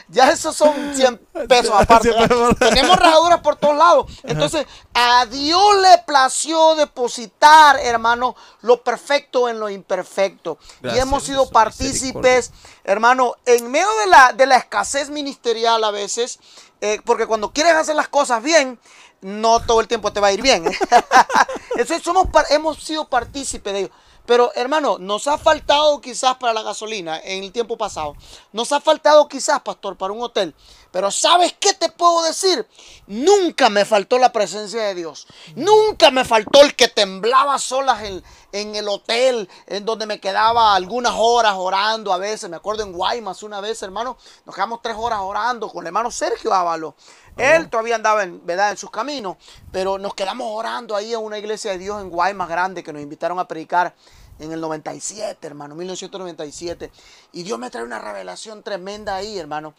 [0.09, 1.19] ya esos son 100
[1.49, 2.11] pesos aparte.
[2.59, 4.11] tenemos rajaduras por todos lados.
[4.23, 10.59] Entonces, a Dios le plació depositar, hermano, lo perfecto en lo imperfecto.
[10.83, 12.53] y hemos sido partícipes,
[12.85, 16.39] hermano, en medio de la, de la escasez ministerial a veces,
[16.81, 18.79] eh, porque cuando quieres hacer las cosas bien,
[19.27, 20.65] no todo el tiempo te va a ir bien.
[21.77, 22.03] Entonces
[22.51, 23.91] hemos sido partícipes de ello.
[24.25, 28.17] Pero hermano, nos ha faltado quizás para la gasolina en el tiempo pasado.
[28.53, 30.55] Nos ha faltado quizás, pastor, para un hotel.
[30.91, 32.67] Pero ¿sabes qué te puedo decir?
[33.07, 35.27] Nunca me faltó la presencia de Dios.
[35.55, 40.75] Nunca me faltó el que temblaba solas en, en el hotel, en donde me quedaba
[40.75, 42.51] algunas horas orando a veces.
[42.51, 46.11] Me acuerdo en Guaymas una vez, hermano, nos quedamos tres horas orando con el hermano
[46.11, 46.97] Sergio Ávalo.
[47.37, 48.71] Él todavía andaba en, ¿verdad?
[48.71, 49.37] en sus caminos,
[49.71, 53.03] pero nos quedamos orando ahí en una iglesia de Dios en Guaymas grande que nos
[53.03, 53.95] invitaron a predicar
[54.39, 56.91] en el 97, hermano, 1997.
[57.33, 59.75] Y Dios me trae una revelación tremenda ahí, hermano.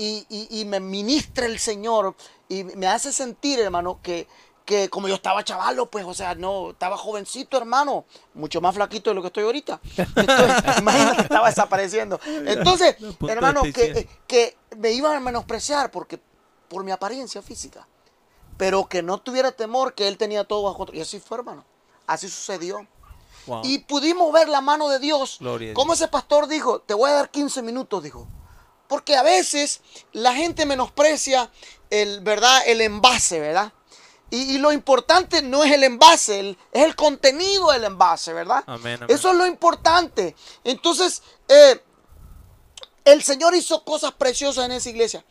[0.00, 2.14] Y, y, me ministra el Señor
[2.48, 4.28] y me hace sentir, hermano, que,
[4.64, 9.10] que como yo estaba chavalo, pues, o sea, no, estaba jovencito, hermano, mucho más flaquito
[9.10, 9.80] de lo que estoy ahorita.
[10.78, 12.20] imagínate, estaba desapareciendo.
[12.46, 12.94] Entonces,
[13.28, 16.20] hermano, que, que me iban a menospreciar porque
[16.68, 17.86] por mi apariencia física,
[18.56, 20.98] pero que no tuviera temor que él tenía todo bajo control.
[20.98, 21.64] Y así fue, hermano.
[22.06, 22.86] Así sucedió.
[23.62, 25.38] Y pudimos ver la mano de Dios.
[25.74, 28.26] como ese pastor dijo, te voy a dar 15 minutos, dijo.
[28.88, 29.80] Porque a veces
[30.12, 31.50] la gente menosprecia
[31.90, 32.62] el, ¿verdad?
[32.66, 33.72] el envase, ¿verdad?
[34.30, 38.62] Y, lo importante no es el envase, es el contenido del envase, ¿verdad?
[39.08, 40.36] Eso es lo importante.
[40.64, 41.82] Entonces, eh,
[43.06, 45.24] el Señor hizo cosas preciosas en esa iglesia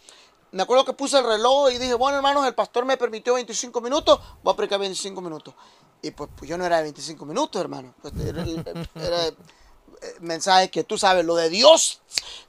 [0.52, 3.82] me acuerdo que puse el reloj y dije, bueno hermanos, el pastor me permitió 25
[3.82, 5.54] minutos, voy a predicar 25 minutos.
[6.02, 7.94] Y pues, pues, yo no era de 25 minutos, hermano.
[8.02, 8.44] Pues, era,
[8.96, 9.36] era, eh,
[10.20, 12.02] mensaje que tú sabes, lo de Dios,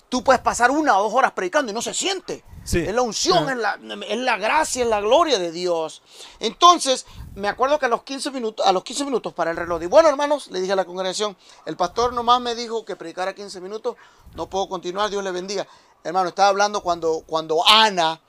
[0.08, 2.44] tú puedes pasar una o dos horas predicando y no se siente.
[2.70, 6.02] Es la unción, es, la, es la gracia, es la gloria de Dios.
[6.38, 9.82] Entonces, me acuerdo que a los 15 minutos, a los 15 minutos para el reloj,
[9.82, 11.34] y bueno, hermanos, le dije a la congregación,
[11.64, 13.96] el pastor nomás me dijo que predicara 15 minutos,
[14.34, 15.66] no puedo continuar, Dios le bendiga.
[16.04, 18.20] Hermano, estaba hablando cuando, cuando Ana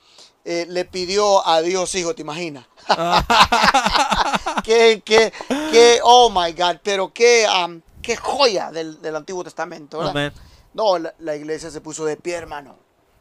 [0.45, 2.65] eh, le pidió a Dios hijo, ¿te imaginas?
[4.63, 10.01] que, que, oh my God, pero qué, um, qué joya del, Antiguo Testamento,
[10.73, 12.77] No, la, iglesia se puso de pie, hermano.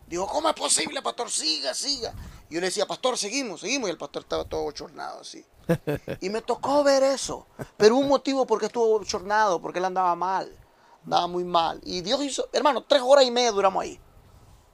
[0.06, 1.30] Dijo, ¿cómo es posible, pastor?
[1.30, 2.14] Siga, siga.
[2.48, 3.88] Y yo le decía, pastor, seguimos, seguimos.
[3.88, 5.44] Y el pastor estaba todo chornado así.
[6.22, 7.46] Y me tocó ver eso.
[7.76, 10.50] Pero un motivo porque estuvo chornado, porque él andaba mal.
[11.04, 11.80] Andaba muy mal.
[11.84, 14.00] Y Dios hizo, hermano, tres horas y media duramos ahí.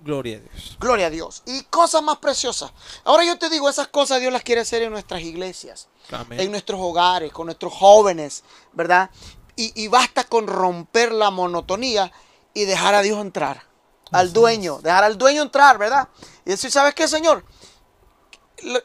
[0.04, 0.76] Gloria a Dios.
[0.78, 1.42] Gloria a Dios.
[1.46, 2.72] Y cosas más preciosas.
[3.04, 5.88] Ahora yo te digo, esas cosas Dios las quiere hacer en nuestras iglesias,
[6.30, 9.08] en nuestros hogares, con nuestros jóvenes, ¿verdad?
[9.56, 12.12] Y, basta con romper la monotonía
[12.52, 13.62] y dejar a Dios entrar.
[14.10, 16.08] Al dueño, dejar al dueño entrar, ¿verdad?
[16.44, 17.42] Y decir, ¿sabes qué, Señor?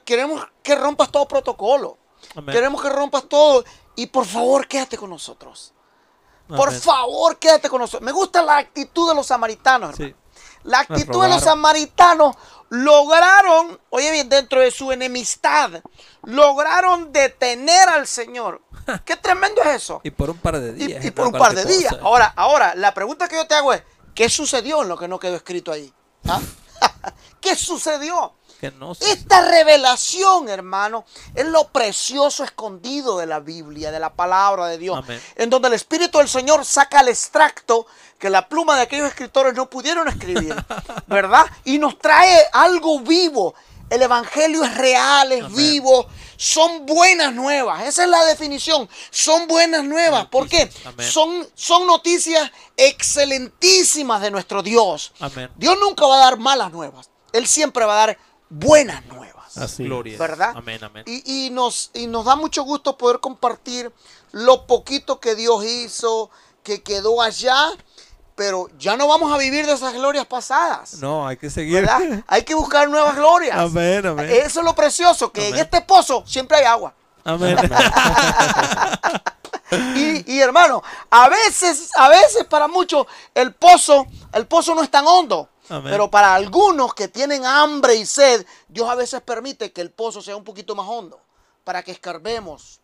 [0.06, 1.98] Queremos que rompas todo protocolo.
[2.50, 3.66] Queremos que rompas todo.
[3.96, 5.74] Y por favor, quédate con nosotros.
[6.48, 8.06] Por favor, quédate con nosotros.
[8.06, 10.00] Me gusta la actitud de los samaritanos.
[10.00, 10.29] Hermano.
[10.64, 12.36] La actitud de los samaritanos
[12.70, 15.72] lograron, oye bien, dentro de su enemistad,
[16.24, 18.62] lograron detener al Señor.
[19.06, 20.02] Qué tremendo es eso.
[20.04, 21.04] Y por un par de días.
[21.04, 21.96] Y, por un par de días.
[22.02, 25.20] Ahora, ahora, la pregunta que yo te hago es, ¿qué sucedió en lo que no
[25.20, 25.94] quedó escrito ahí?
[26.28, 26.40] ¿Ah?
[27.42, 28.34] ¿Qué sucedió?
[29.02, 35.04] Esta revelación, hermano, es lo precioso escondido de la Biblia, de la palabra de Dios.
[35.36, 39.54] En donde el Espíritu del Señor saca el extracto que la pluma de aquellos escritores
[39.54, 40.56] no pudieron escribir,
[41.08, 41.46] ¿verdad?
[41.64, 43.56] Y nos trae algo vivo.
[43.90, 46.06] El Evangelio es real, es vivo,
[46.38, 47.84] son buenas nuevas.
[47.86, 48.88] Esa es la definición.
[49.10, 50.28] Son buenas nuevas.
[50.28, 50.72] ¿Por qué?
[51.00, 55.12] Son, son noticias excelentísimas de nuestro Dios.
[55.56, 57.10] Dios nunca va a dar malas nuevas.
[57.34, 58.18] Él siempre va a dar
[58.50, 59.58] buenas nuevas.
[59.58, 59.86] Así.
[59.86, 60.18] Gloria.
[60.18, 60.56] ¿Verdad?
[61.06, 63.92] Y, nos, y nos da mucho gusto poder compartir
[64.32, 66.30] lo poquito que Dios hizo,
[66.64, 67.70] que quedó allá,
[68.36, 70.96] pero ya no vamos a vivir de esas glorias pasadas.
[70.96, 71.90] No, hay que seguir.
[72.28, 73.58] Hay que buscar nuevas glorias.
[73.58, 74.30] Amén, amén.
[74.30, 76.94] Eso es lo precioso, que en este pozo siempre hay agua.
[77.24, 77.58] Amén.
[79.96, 84.92] y, y, hermano, a veces, a veces para muchos el pozo, el pozo no es
[84.92, 85.50] tan hondo.
[85.84, 90.22] Pero para algunos que tienen hambre y sed, Dios a veces permite que el pozo
[90.22, 91.22] sea un poquito más hondo
[91.64, 92.80] para que escarbemos.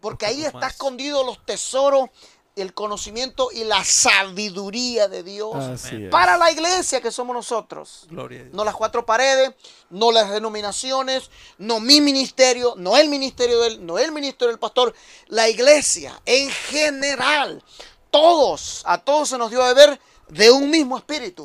[0.00, 2.10] Porque ahí está escondido los tesoros,
[2.56, 8.06] el conocimiento y la sabiduría de Dios para la iglesia que somos nosotros.
[8.52, 9.52] No las cuatro paredes,
[9.88, 14.94] no las denominaciones, no mi ministerio, no el ministerio del, no el ministerio del pastor,
[15.26, 17.62] la iglesia en general.
[18.10, 21.44] Todos, a todos se nos dio a ver de un mismo espíritu,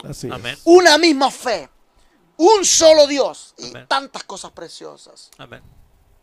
[0.66, 1.70] una misma fe,
[2.38, 5.32] un solo Dios y tantas cosas preciosas.
[5.38, 5.62] Amén.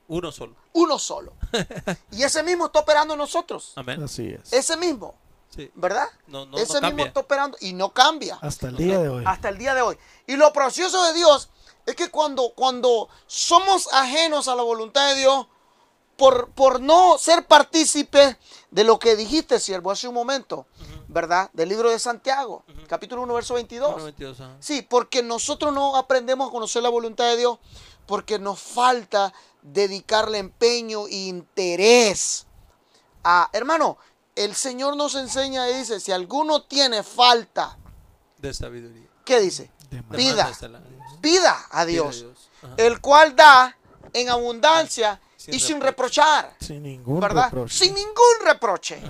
[0.09, 0.57] Uno solo.
[0.75, 1.35] Uno solo.
[2.11, 3.73] y ese mismo está operando en nosotros.
[3.77, 4.03] Amén.
[4.03, 4.53] Así es.
[4.53, 5.15] Ese mismo.
[5.75, 6.09] ¿Verdad?
[6.27, 8.39] No, no, ese mismo está operando y no cambia.
[8.41, 9.25] Hasta el día de hoy.
[9.27, 9.99] Hasta el día de hoy.
[10.27, 11.51] Y lo precioso de Dios
[11.87, 15.47] es que cuando, cuando somos ajenos a la voluntad de Dios,
[16.17, 18.39] por, por no ser partícipe
[18.71, 20.67] de lo que dijiste, siervo, hace un momento,
[21.13, 21.51] ¿verdad?
[21.53, 24.15] Del libro de Santiago, capítulo 1, verso 22.
[24.59, 27.59] sí, porque nosotros no aprendemos a conocer la voluntad de Dios,
[28.07, 32.47] porque nos falta dedicarle empeño e interés.
[33.25, 33.99] A, hermano,
[34.35, 37.79] el Señor nos enseña y dice, si alguno tiene falta
[38.39, 39.71] de sabiduría, ¿qué dice?
[40.11, 40.51] Pida,
[41.21, 42.25] pida a Dios,
[42.79, 43.77] el cual da
[44.15, 46.55] en abundancia y sin reprochar.
[46.61, 47.45] Sin ningún ¿verdad?
[47.45, 47.85] reproche.
[47.85, 49.01] Sin ningún reproche.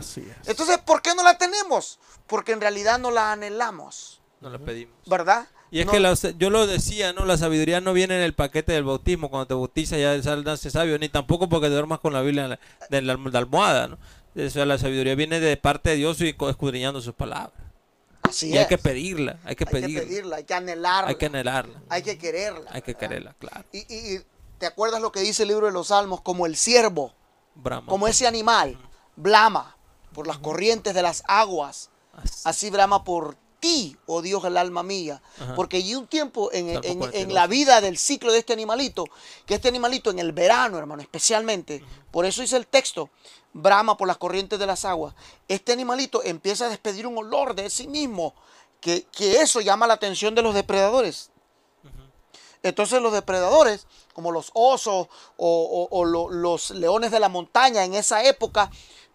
[0.46, 1.98] Entonces, ¿por qué no la tenemos?
[2.26, 4.20] Porque en realidad no la anhelamos.
[4.40, 4.94] No la pedimos.
[5.06, 5.46] ¿Verdad?
[5.72, 7.24] Y es que yo lo decía, ¿no?
[7.24, 10.98] La sabiduría no viene en el paquete del bautismo, cuando te bautizas ya nace sabio,
[10.98, 12.58] ni tampoco porque te duermas con la Biblia
[12.90, 13.98] en la, almohada, ¿no?
[14.36, 17.54] O sea, la sabiduría viene de parte de Dios y escudriñando sus palabras.
[18.22, 20.00] Así y hay que pedirla, hay que pedirla.
[20.00, 21.08] Hay que pedirla, hay que anhelarla.
[21.08, 21.82] Hay que anhelarla.
[21.88, 22.70] Hay que quererla.
[22.70, 23.64] Hay que quererla, claro.
[23.72, 24.20] Y, y,
[24.62, 26.20] ¿te acuerdas lo que dice el libro de los Salmos?
[26.20, 27.12] Como el siervo,
[27.88, 28.78] como ese animal,
[29.16, 29.76] blama
[30.14, 31.90] por las corrientes de las aguas.
[32.44, 35.20] Así brama por ti, oh Dios, el alma mía.
[35.56, 39.06] Porque hay un tiempo en, la vida del ciclo de este animalito,
[39.46, 43.10] que este animalito en el verano, hermano, especialmente, por eso dice el texto,
[43.52, 45.12] brama por las corrientes de las aguas,
[45.48, 48.32] este animalito empieza a despedir un olor de sí mismo,
[48.80, 51.31] que, eso llama la atención de los depredadores.
[52.62, 58.70] Entonces los depredadores, como los osos o, los leones de la montaña en esa época,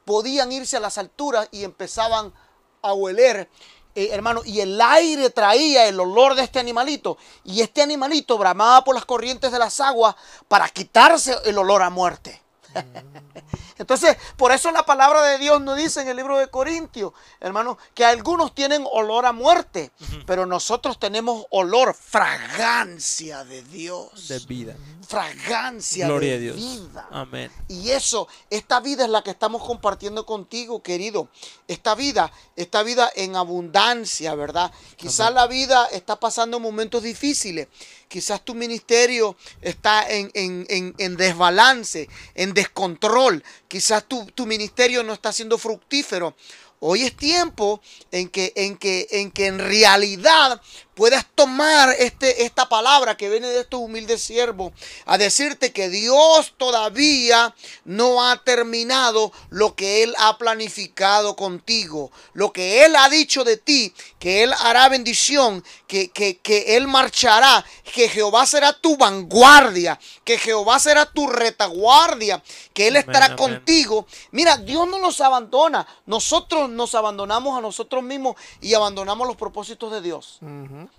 [0.06, 2.34] podían irse a las alturas y empezaban
[2.82, 3.50] a hueler
[3.98, 7.18] eh, hermano, y el aire traía el olor de este animalito.
[7.44, 10.16] Y este animalito bramaba por las corrientes de las aguas
[10.48, 12.40] para quitarse el olor a muerte.
[13.78, 17.78] Entonces, por eso la palabra de Dios nos dice en el libro de Corintios, hermano,
[17.94, 19.92] que algunos tienen olor a muerte,
[20.26, 24.28] pero nosotros tenemos olor, fragancia de Dios.
[24.28, 24.76] De vida.
[25.08, 26.56] Fragancia de Dios.
[26.56, 27.08] vida.
[27.12, 27.52] Amén.
[27.68, 31.30] Y eso, esta vida es la que estamos compartiendo contigo, querido.
[31.68, 34.72] Esta vida, esta vida en abundancia, ¿verdad?
[34.96, 37.68] Quizás la vida está pasando momentos difíciles.
[38.08, 43.44] Quizás tu ministerio está en, en, desbalance, en descontrol.
[43.68, 46.36] Quizás tu, tu ministerio no está siendo fructífero.
[46.80, 50.62] Hoy es tiempo en que, en que, en que en realidad
[50.94, 54.74] puedas tomar este, esta palabra que viene de estos humildes siervos
[55.06, 62.54] a decirte que Dios todavía no ha terminado lo que Él ha planificado contigo, lo
[62.54, 67.66] que Él ha dicho de ti, que Él hará bendición, que, que, que Él marchará,
[67.94, 74.06] que Jehová será tu vanguardia, que Jehová será tu retaguardia, que Él estará contigo.
[74.32, 79.92] Mira, Dios no nos abandona, nosotros nos abandonamos a nosotros mismos y abandonamos los propósitos
[79.92, 80.40] de Dios.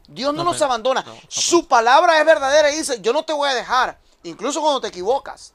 [0.09, 1.05] Dios no, nos abandona.
[1.29, 4.88] Su palabra es verdadera y dice, yo no te voy a dejar, incluso cuando te
[4.88, 5.53] equivocas.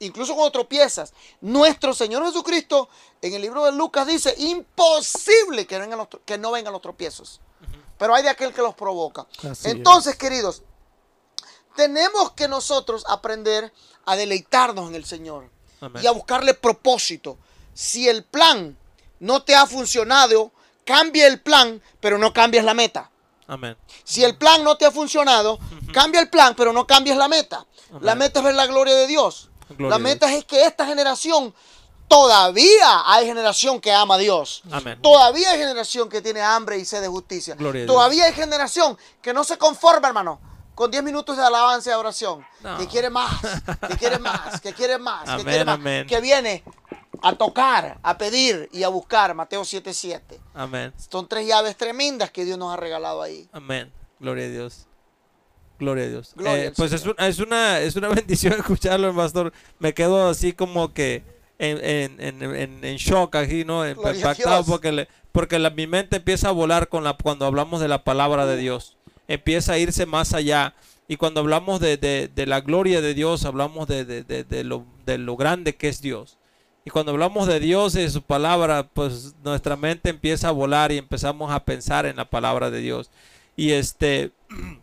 [0.00, 2.88] Incluso cuando tropiezas, nuestro Señor Jesucristo
[3.20, 7.40] en el libro de Lucas dice, imposible que, vengan los, que no vengan los tropiezos.
[8.02, 9.28] Pero hay de aquel que los provoca.
[9.62, 10.62] Entonces, queridos,
[11.76, 13.72] tenemos que nosotros aprender
[14.06, 15.48] a deleitarnos en el Señor
[16.02, 17.38] y a buscarle propósito.
[17.74, 18.76] Si el plan
[19.20, 20.50] no te ha funcionado,
[20.84, 23.08] cambia el plan, pero no cambies la meta.
[24.02, 25.60] Si el plan no te ha funcionado,
[25.92, 27.64] cambia el plan, pero no cambies la meta.
[28.00, 29.48] La meta es ver la gloria de Dios.
[29.78, 31.54] la meta es que esta generación,
[32.12, 34.62] todavía hay generación que ama a Dios.
[35.00, 37.56] Todavía hay generación que tiene hambre y sed de justicia.
[37.86, 42.44] todavía hay generación que no se conforma, hermano con 10 minutos de alabanza y oración.
[42.78, 43.40] Que quiere más,
[43.88, 46.06] que quiere más, que quiere más, que quiere más.
[46.06, 46.64] Que viene
[47.22, 49.34] a tocar, a pedir y a buscar.
[49.34, 50.40] Mateo 7:7.
[50.54, 50.92] Amén.
[50.96, 53.48] Son tres llaves tremendas que Dios nos ha regalado ahí.
[53.52, 53.92] Amén.
[54.18, 54.86] Gloria a Dios.
[55.78, 56.34] Gloria a Dios.
[56.44, 59.52] Eh, pues es, es, una, es una bendición escucharlo, pastor.
[59.78, 61.24] Me quedo así como que
[61.62, 63.88] en, en, en, en shock, aquí, ¿no?
[63.88, 68.02] Impactado porque, porque la, mi mente empieza a volar con la, cuando hablamos de la
[68.02, 68.96] palabra de Dios.
[69.28, 70.74] Empieza a irse más allá.
[71.06, 75.18] Y cuando hablamos de, de, de la gloria de Dios, hablamos de, de, lo, de
[75.18, 76.36] lo grande que es Dios.
[76.84, 80.90] Y cuando hablamos de Dios y de su palabra, pues nuestra mente empieza a volar
[80.90, 83.10] y empezamos a pensar en la palabra de Dios.
[83.54, 84.32] Y este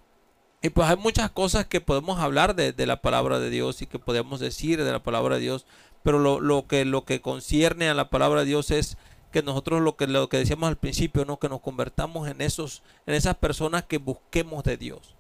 [0.61, 3.97] y pues hay muchas cosas que podemos hablar de, la palabra de Dios y que
[3.97, 5.65] podemos decir de la palabra de Dios,
[6.09, 8.97] pero lo, que lo que concierne a la palabra de Dios es
[9.31, 11.37] que nosotros lo que lo que decíamos al principio, ¿no?
[11.37, 15.13] que nos convertamos en esos en esas personas que busquemos de Dios.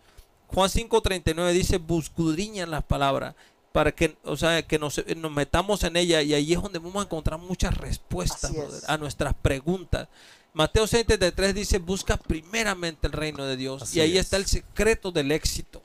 [0.47, 3.35] Juan 5:39 dice, "Buscudriñan las palabras
[3.71, 7.03] para que, o sea, que nos, nos, metamos en ella y ahí es donde vamos
[7.03, 8.51] a encontrar muchas respuestas
[8.87, 10.07] a nuestras preguntas.
[10.53, 15.31] Mateo 6:33 dice, busca primeramente el reino de Dios y ahí está el secreto del
[15.31, 15.83] éxito.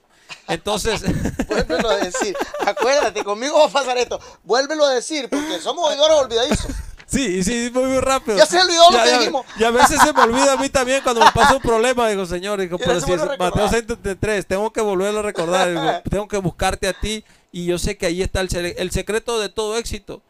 [0.48, 1.02] Entonces.
[1.48, 2.36] Vuélvelo a decir.
[2.66, 4.20] Acuérdate, conmigo va a pasar esto.
[4.42, 6.66] Vuélvelo a decir, porque somos oidores olvidadizos.
[7.06, 8.36] Sí, sí, muy, muy rápido.
[8.36, 9.46] Ya se olvidó lo que dijimos.
[9.58, 12.08] Y a veces se me olvida a mí también cuando me pasa un problema.
[12.08, 16.02] Digo, Señor, digo, pero si es Mateo 6:33, tengo que volverlo a recordar.
[16.10, 17.24] tengo que buscarte a ti.
[17.52, 20.22] Y yo sé que ahí está el, el secreto de todo éxito.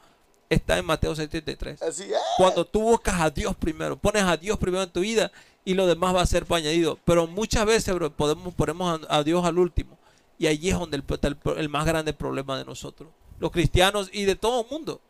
[0.51, 1.83] Está en Mateo 6:33.
[1.83, 2.19] Así es.
[2.37, 5.33] Cuando tú buscas a Dios primero, pones a Dios primero en tu vida
[5.65, 6.99] y lo demás va a ser añadido.
[7.05, 9.97] Pero muchas veces bro, podemos, ponemos a, Dios al último.
[10.39, 13.11] Y allí es donde está el, el más grande problema de nosotros.
[13.39, 15.01] Los cristianos y de todo el mundo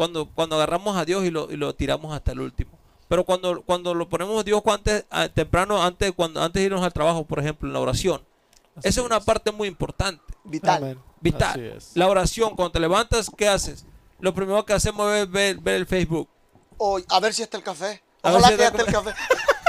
[0.00, 2.70] cuando, cuando agarramos a Dios y lo, y lo tiramos hasta el último.
[3.06, 6.92] Pero cuando, cuando lo ponemos a Dios antes, temprano, antes, cuando, antes de irnos al
[6.94, 8.24] trabajo, por ejemplo, en la oración.
[8.82, 10.22] Esa es una parte muy importante.
[10.42, 10.98] Vital.
[11.20, 11.78] Vital.
[11.92, 13.84] La oración, cuando te levantas, ¿qué haces?
[14.20, 16.30] Lo primero que hacemos es ver, ver el Facebook.
[16.78, 18.02] O a ver si está el café.
[18.22, 19.10] Ojalá que esté el café.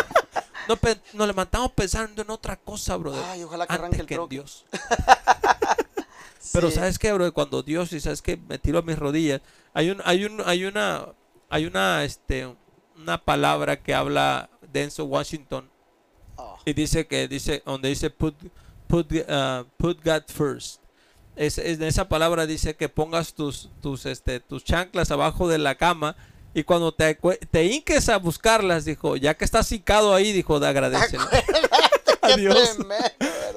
[0.67, 3.23] nos, levantamos pensando en otra cosa, brother.
[3.25, 4.65] Ay, ojalá que arranque el que Dios.
[6.53, 7.33] Pero ¿sabes qué, brother?
[7.33, 9.41] Cuando Dios, y sabes que me tiro a mis rodillas,
[9.73, 11.07] hay un, hay un, hay una,
[11.49, 12.53] hay una, este,
[12.97, 15.69] una palabra que habla Denzel Washington
[16.35, 16.57] oh.
[16.65, 18.35] y dice que dice, donde dice put,
[18.87, 20.81] put, uh, put God first.
[21.35, 25.75] Es, en esa palabra dice que pongas tus, tus, este, tus chanclas abajo de la
[25.75, 26.15] cama
[26.53, 27.17] y cuando te,
[27.49, 31.19] te hinques a buscarlas, dijo, ya que estás hincado ahí, dijo, de agradecer.
[32.21, 32.77] Adiós.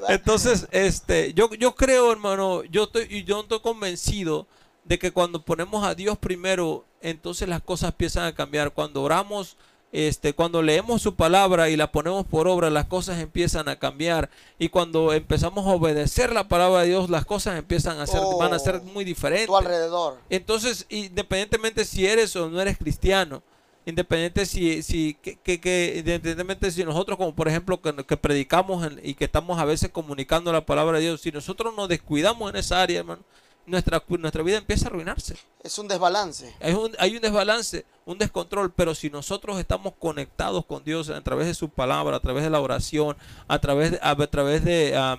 [0.08, 4.46] Entonces, este, yo, yo creo, hermano, yo estoy, yo estoy convencido
[4.84, 8.72] de que cuando ponemos a Dios primero, entonces las cosas empiezan a cambiar.
[8.72, 9.56] Cuando oramos,
[9.94, 14.28] este, cuando leemos su palabra y la ponemos por obra, las cosas empiezan a cambiar.
[14.58, 18.52] Y cuando empezamos a obedecer la palabra de Dios, las cosas empiezan a ser, van
[18.52, 19.46] a ser oh, muy diferentes.
[19.46, 20.18] Tu alrededor.
[20.30, 23.44] Entonces, independientemente si eres o no eres cristiano,
[23.86, 29.14] independiente si, si, que, que, independientemente si nosotros, como por ejemplo, que, que predicamos y
[29.14, 32.82] que estamos a veces comunicando la palabra de Dios, si nosotros nos descuidamos en esa
[32.82, 33.22] área, hermano,
[33.66, 35.36] nuestra, nuestra vida empieza a arruinarse.
[35.62, 36.54] Es un desbalance.
[36.60, 41.20] Hay un, hay un desbalance, un descontrol, pero si nosotros estamos conectados con Dios a
[41.22, 43.16] través de su palabra, a través de la oración,
[43.48, 45.18] a través de, a, través de,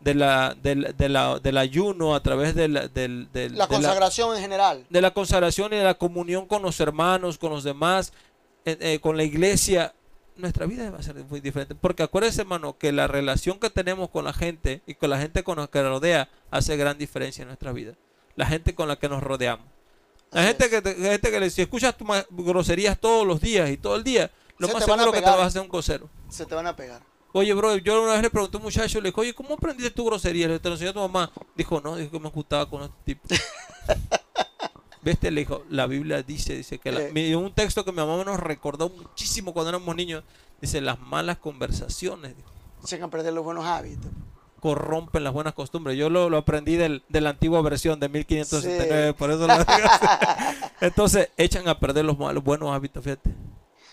[0.00, 4.42] de la, del, de la, del ayuno, a través de la, del, la consagración en
[4.42, 4.86] general.
[4.90, 8.12] De la consagración y de la comunión con los hermanos, con los demás,
[8.64, 9.94] eh, eh, con la iglesia,
[10.36, 11.74] nuestra vida va a ser muy diferente.
[11.74, 15.42] Porque acuérdense, hermano, que la relación que tenemos con la gente y con la gente
[15.42, 17.94] con la que nos rodea hace gran diferencia en nuestra vida.
[18.34, 19.66] La gente con la que nos rodeamos.
[20.32, 24.04] La gente que, gente que si escuchas tus groserías todos los días y todo el
[24.04, 26.10] día, lo más seguro que te vas a hacer un cosero.
[26.28, 27.02] Se te van a pegar.
[27.32, 29.90] Oye, bro, yo una vez le pregunté a un muchacho, le dije, oye, ¿cómo aprendiste
[29.90, 30.48] tu grosería?
[30.48, 31.30] Le te lo enseñó a tu mamá.
[31.54, 33.28] Dijo, no, dijo que me gustaba con este tipo.
[35.06, 38.40] Viste, le dijo, la Biblia dice, dice que la, un texto que mi mamá nos
[38.40, 40.24] recordó muchísimo cuando éramos niños,
[40.60, 42.34] dice, las malas conversaciones.
[42.82, 44.10] Se han perder los buenos hábitos.
[44.58, 45.96] Corrompen las buenas costumbres.
[45.96, 49.54] Yo lo, aprendí del, de la antigua versión de 1569, por eso lo
[50.80, 53.30] Entonces, echan a perder los, malos, buenos hábitos, fíjate.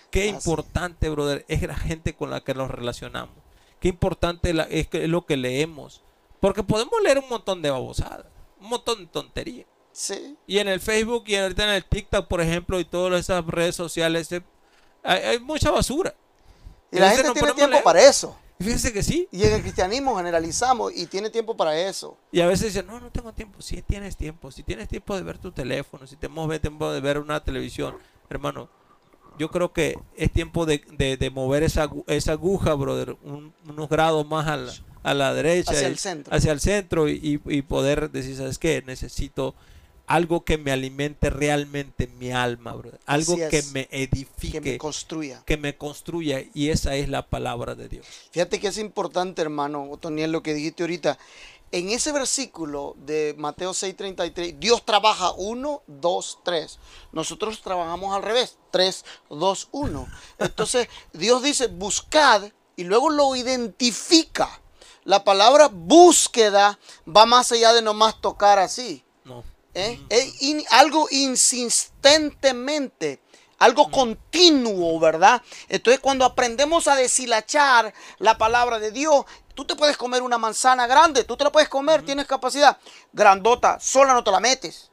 [0.09, 3.35] Qué importante, brother, es la gente con la que nos relacionamos.
[3.79, 6.01] Qué importante es, es lo que leemos.
[6.39, 8.25] Porque podemos leer un montón de babosadas,
[8.59, 9.67] un montón de tonterías.
[10.47, 13.75] Y en el Facebook y ahorita en el TikTok, por ejemplo, y todas esas redes
[13.75, 14.41] sociales, eh,
[15.03, 16.13] hay, mucha basura.
[16.91, 18.37] Y, la gente tiene tiempo para eso.
[18.59, 19.27] Fíjense que sí.
[19.31, 22.17] Y en el cristianismo generalizamos y tiene tiempo para eso.
[22.31, 23.61] Y a veces dicen, no, no tengo tiempo.
[23.61, 24.51] Si tienes tiempo.
[24.51, 27.97] Si tienes tiempo de ver tu teléfono, si tenemos tiempo de ver una televisión,
[28.29, 28.69] hermano,
[29.37, 30.79] yo creo que es tiempo de,
[31.19, 35.71] de, mover esa, esa aguja, brother, unos grados más a la, a la derecha.
[35.71, 36.35] Hacia el centro.
[36.35, 38.83] Hacia el centro y, y poder decir, ¿sabes qué?
[38.85, 39.55] Necesito
[40.07, 45.43] algo que me alimente realmente mi alma, algo que me edifique, que me construya.
[45.45, 48.05] Que me construya y esa es la palabra de Dios.
[48.31, 51.17] Fíjate que es importante, hermano Otoniel, lo que dijiste ahorita.
[51.71, 56.79] En ese versículo de Mateo 6:33, Dios trabaja 1, 2, 3.
[57.13, 60.07] Nosotros trabajamos al revés, 3, 2, 1.
[60.37, 62.43] Entonces Dios dice, buscad
[62.75, 64.61] y luego lo identifica.
[65.03, 69.03] La palabra búsqueda va más allá de nomás tocar así.
[69.73, 69.99] ¿Eh?
[70.09, 70.35] Es
[70.71, 73.21] algo insistentemente,
[73.59, 75.41] algo continuo, ¿verdad?
[75.69, 80.87] Entonces cuando aprendemos a deshilachar la palabra de Dios, tú te puedes comer una manzana
[80.87, 82.77] grande, tú te la puedes comer, tienes capacidad.
[83.11, 84.89] Grandota, sola no te la metes.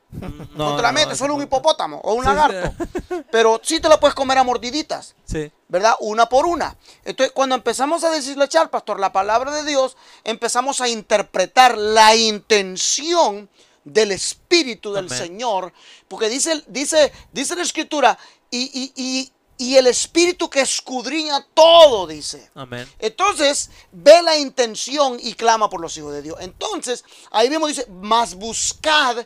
[0.57, 2.75] No, te la metes, solo un hipopótamo o un lagarto.
[3.31, 5.14] Pero sí te la puedes comer a mordiditas.
[5.25, 5.51] Sí.
[5.69, 5.95] ¿Verdad?
[6.01, 6.77] Una por una.
[7.05, 13.49] Entonces, cuando empezamos a deshilachar, pastor, la palabra de Dios, empezamos a interpretar la intención
[13.85, 15.72] del Espíritu del Señor,
[16.09, 18.18] porque dice, dice, dice la Escritura,
[18.51, 22.51] y, y el Espíritu que escudriña todo, dice.
[22.55, 22.91] Amén.
[22.99, 26.39] Entonces, ve la intención y clama por los hijos de Dios.
[26.41, 29.18] Entonces, ahí mismo dice, más buscad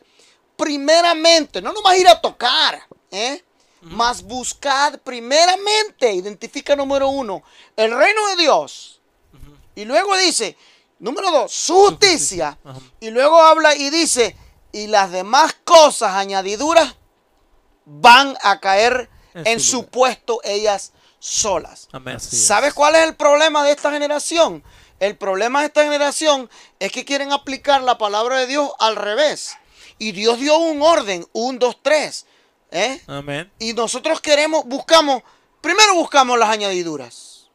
[0.56, 2.82] primeramente, no nomás ir a tocar,
[3.12, 3.44] ¿eh?
[3.82, 7.44] Más buscad primeramente, identifica número uno,
[7.76, 9.00] el reino de Dios.
[9.76, 10.56] Y luego dice,
[10.98, 12.58] número dos, su justicia.
[12.98, 14.36] Y luego habla y dice,
[14.74, 16.96] y las demás cosas añadiduras
[17.84, 21.88] van a caer en, su, puesto ellas solas.
[22.18, 24.64] ¿Sabes cuál es el problema de esta generación?
[24.98, 26.50] El problema de esta generación
[26.80, 29.56] es que quieren aplicar la palabra de Dios al revés.
[29.98, 32.26] Y Dios dio un orden, un, dos, tres.
[32.72, 33.00] ¿eh?
[33.06, 33.52] Amén.
[33.60, 35.22] Y nosotros queremos, buscamos,
[35.60, 37.48] primero buscamos las añadiduras.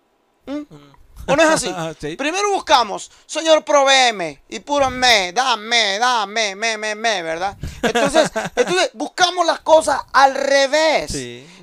[0.46, 0.74] ¿Mm?
[0.74, 0.99] Mm.
[1.30, 2.16] ¿O no es así?
[2.18, 7.58] Primero buscamos, Señor, provéeme y puro me, dame, dame, me, me, me, ¿verdad?
[7.82, 11.14] Entonces, entonces buscamos las cosas al revés.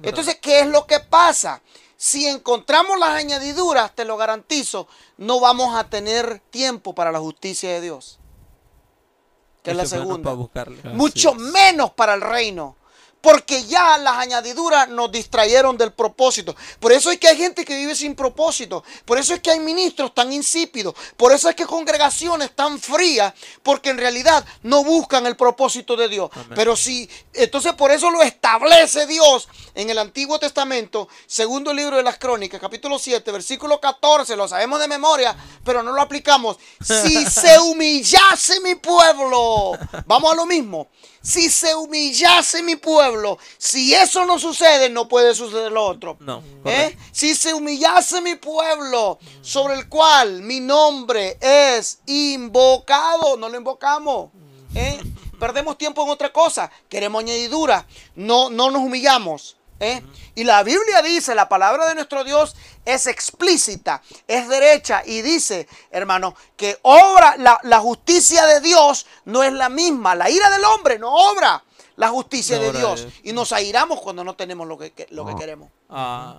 [0.03, 1.61] entonces, ¿qué es lo que pasa?
[1.97, 4.87] Si encontramos las añadiduras, te lo garantizo,
[5.17, 8.19] no vamos a tener tiempo para la justicia de Dios.
[9.63, 10.35] Que es la segunda.
[10.93, 12.77] Mucho menos para el reino
[13.27, 16.55] porque ya las añadiduras nos distrayeron del propósito.
[16.79, 18.85] Por eso es que hay gente que vive sin propósito.
[19.05, 20.95] Por eso es que hay ministros tan insípidos.
[21.17, 26.09] Por eso es que congregaciones tan frías, porque en realidad no buscan el propósito de
[26.09, 26.31] Dios.
[26.55, 32.05] Pero sí, entonces por eso lo establece Dios en el Antiguo Testamento, segundo libro de
[32.05, 36.59] las Crónicas, capítulo 7, versículo 14, lo sabemos de memoria, pero no lo aplicamos.
[36.81, 39.73] Si se humillase mi pueblo,
[40.07, 40.91] vamos a lo mismo
[41.27, 46.17] si se humillase mi pueblo, si eso no sucede, no puede suceder lo otro.
[46.21, 46.41] No.
[46.65, 46.97] ¿Eh?
[47.11, 54.31] Si se humillase mi pueblo, sobre el cual mi nombre es invocado, no lo invocamos.
[54.77, 55.01] ¿eh?
[55.41, 59.57] Perdemos tiempo en otra cosa, queremos añadidura, no, no nos humillamos.
[59.79, 60.03] ¿Eh?
[60.35, 65.69] Y la Biblia dice, la palabra de nuestro Dios es explícita, es derecha y dice,
[65.91, 70.15] hermano, que obra la, justicia de Dios no es la misma.
[70.15, 71.63] La ira del hombre no obra
[71.97, 73.07] la justicia de Dios.
[73.23, 75.37] Y nos airamos cuando no tenemos lo que, lo que ah.
[75.39, 75.71] queremos.
[75.91, 76.37] Ah.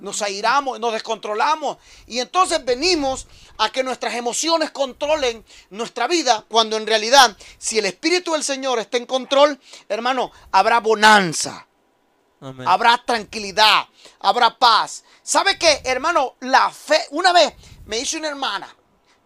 [0.00, 1.76] Nos airamos, nos descontrolamos.
[2.06, 3.26] Y entonces venimos
[3.58, 8.78] a que nuestras emociones controlen nuestra vida, cuando en realidad, si el Espíritu del Señor
[8.78, 11.66] está en control, hermano, habrá bonanza
[12.40, 13.86] Habrá tranquilidad,
[14.20, 15.04] habrá paz.
[15.22, 16.36] ¿Sabe qué, hermano?
[16.40, 17.52] La fe, una vez
[17.86, 18.74] me dice una hermana,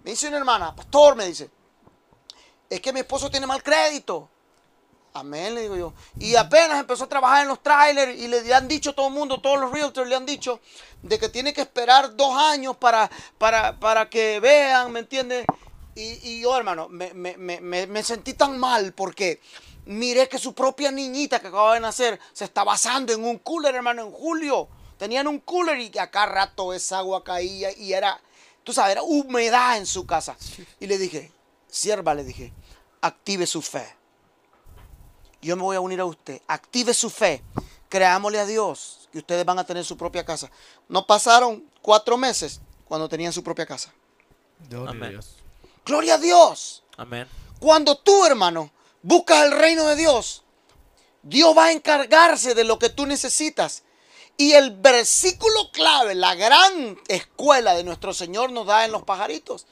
[0.02, 1.48] me dice una hermana, pastor, me dice,
[2.68, 4.28] es que mi esposo tiene mal crédito.
[5.16, 5.94] Amén, le digo yo.
[6.18, 9.40] Y apenas empezó a trabajar en los trailers y le han dicho todo el mundo,
[9.40, 10.60] todos los realtors le han dicho
[11.02, 13.08] de que tiene que esperar dos años para,
[13.38, 15.46] para, para que vean, ¿me entiendes?
[15.94, 19.40] Y, yo, hermano, me, me, sentí tan mal porque
[19.86, 23.74] Miré que su propia niñita que acaba de nacer se está basando en un cooler,
[23.74, 24.68] hermano, en julio.
[24.98, 28.20] Tenían un cooler y acá rato esa agua caía y era,
[28.62, 30.36] tú sabes, era humedad en su casa.
[30.80, 31.30] Y le dije,
[31.68, 32.52] sierva, le dije,
[33.02, 33.86] active su fe.
[35.42, 36.40] Yo me voy a unir a usted.
[36.46, 37.42] Active su fe.
[37.90, 40.50] Creámosle a Dios que ustedes van a tener su propia casa.
[40.88, 43.92] No pasaron cuatro meses cuando tenían su propia casa.
[44.68, 45.36] Gloria a Dios.
[45.84, 46.82] Gloria a Dios.
[46.96, 47.28] Amén.
[47.60, 48.70] Cuando tú, hermano,
[49.04, 50.42] buscas el reino de Dios,
[51.22, 53.82] Dios va a encargarse de lo que tú necesitas.
[54.36, 59.66] Y el versículo clave, la gran escuela de nuestro Señor nos da en los pajaritos.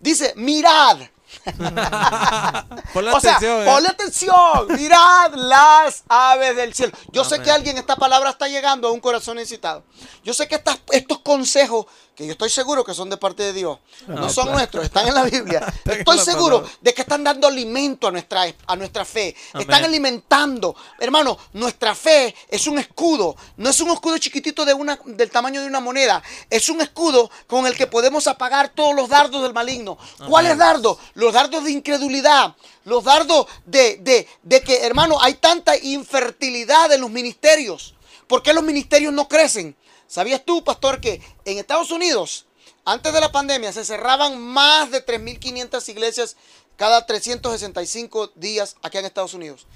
[0.00, 0.98] Dice, mirad.
[2.92, 3.64] ponle o sea, atención, ¿eh?
[3.66, 4.66] ponle atención.
[4.70, 6.92] Mirad las aves del cielo.
[7.12, 9.84] Yo sé que alguien esta palabra está llegando a un corazón necesitado.
[10.22, 10.60] Yo sé que
[10.92, 14.84] estos consejos que yo estoy seguro que son de parte de Dios, no, son nuestros,
[14.84, 15.60] están en la Biblia.
[15.84, 20.76] Estoy seguro de que están dando alimento a nuestra, a nuestra fe, están alimentando.
[21.00, 25.60] Hermano, nuestra fe es un escudo, no es un escudo chiquitito de una, del tamaño
[25.60, 29.52] de una moneda, es un escudo con el que podemos apagar todos los dardos del
[29.52, 29.98] maligno.
[30.28, 30.98] ¿Cuáles dardos?
[31.24, 32.54] Los dardos de incredulidad,
[32.84, 37.94] los dardos de, de, que, hermano, hay tanta infertilidad en los ministerios.
[38.26, 39.74] ¿Por qué los ministerios no crecen?
[40.06, 42.44] ¿Sabías tú, pastor, que en Estados Unidos,
[42.84, 46.36] antes de la pandemia, se cerraban más de 3.500 iglesias
[46.76, 49.66] cada 365 días aquí en Estados Unidos?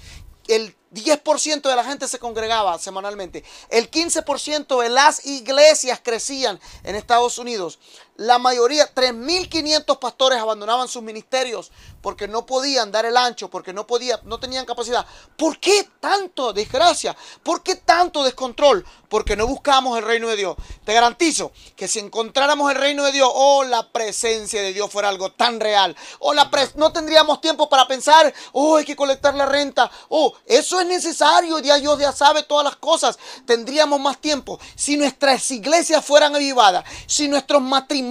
[0.47, 3.43] El 10% de la gente se congregaba semanalmente.
[3.69, 7.79] El 15% de las iglesias crecían en Estados Unidos.
[8.19, 13.87] La mayoría, 3.500 pastores abandonaban sus ministerios porque no podían dar el ancho, porque no
[13.87, 15.05] podían, no tenían capacidad.
[15.37, 17.15] ¿Por qué tanto desgracia?
[17.43, 18.85] ¿Por qué tanto descontrol?
[19.07, 20.57] Porque no buscamos el reino de Dios.
[20.83, 24.91] Te garantizo que si encontráramos el reino de Dios, o oh, la presencia de Dios
[24.91, 28.97] fuera algo tan real, o oh, la no tendríamos tiempo para pensar, oh, hay que
[28.97, 33.17] colectar la renta, oh, eso es necesario, ya Dios ya sabe todas las cosas.
[33.45, 38.08] Tendríamos más tiempo si nuestras iglesias fueran avivadas, si nuestros matrimonios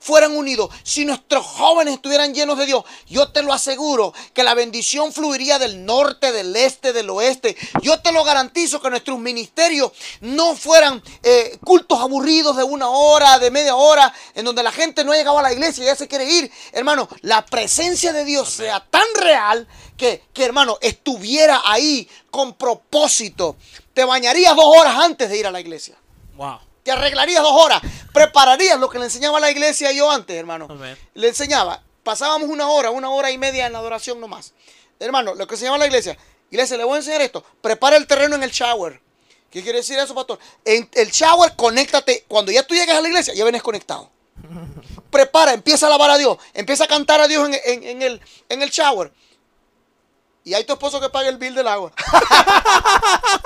[0.00, 4.54] fueran unidos, si nuestros jóvenes estuvieran llenos de Dios, yo te lo aseguro que la
[4.54, 7.56] bendición fluiría del norte, del este, del oeste.
[7.82, 13.38] Yo te lo garantizo que nuestros ministerios no fueran eh, cultos aburridos de una hora,
[13.38, 15.96] de media hora, en donde la gente no ha llegado a la iglesia y ya
[15.96, 16.50] se quiere ir.
[16.72, 19.66] Hermano, la presencia de Dios sea tan real
[19.96, 23.56] que, que, hermano, estuviera ahí con propósito.
[23.94, 25.96] Te bañarías dos horas antes de ir a la iglesia.
[26.36, 26.67] Wow.
[26.88, 27.82] Te arreglarías dos horas.
[28.14, 30.66] Prepararías lo que le enseñaba la iglesia yo antes, hermano.
[31.12, 34.54] Le enseñaba pasábamos una hora, una hora y media en la adoración nomás.
[34.98, 36.16] Hermano, lo que se llama la iglesia,
[36.50, 37.44] iglesia, le voy a enseñar esto.
[37.60, 38.98] Prepara el terreno en el shower.
[39.50, 40.38] ¿Qué quiere decir eso, pastor?
[40.64, 42.24] En el shower, conéctate.
[42.26, 44.10] Cuando ya tú llegas a la iglesia, ya vienes conectado.
[45.10, 46.38] Prepara, empieza a alabar a Dios.
[46.54, 49.12] Empieza a cantar a Dios en, el, en el shower.
[50.44, 51.92] Y hay tu esposo que pague el bill del agua.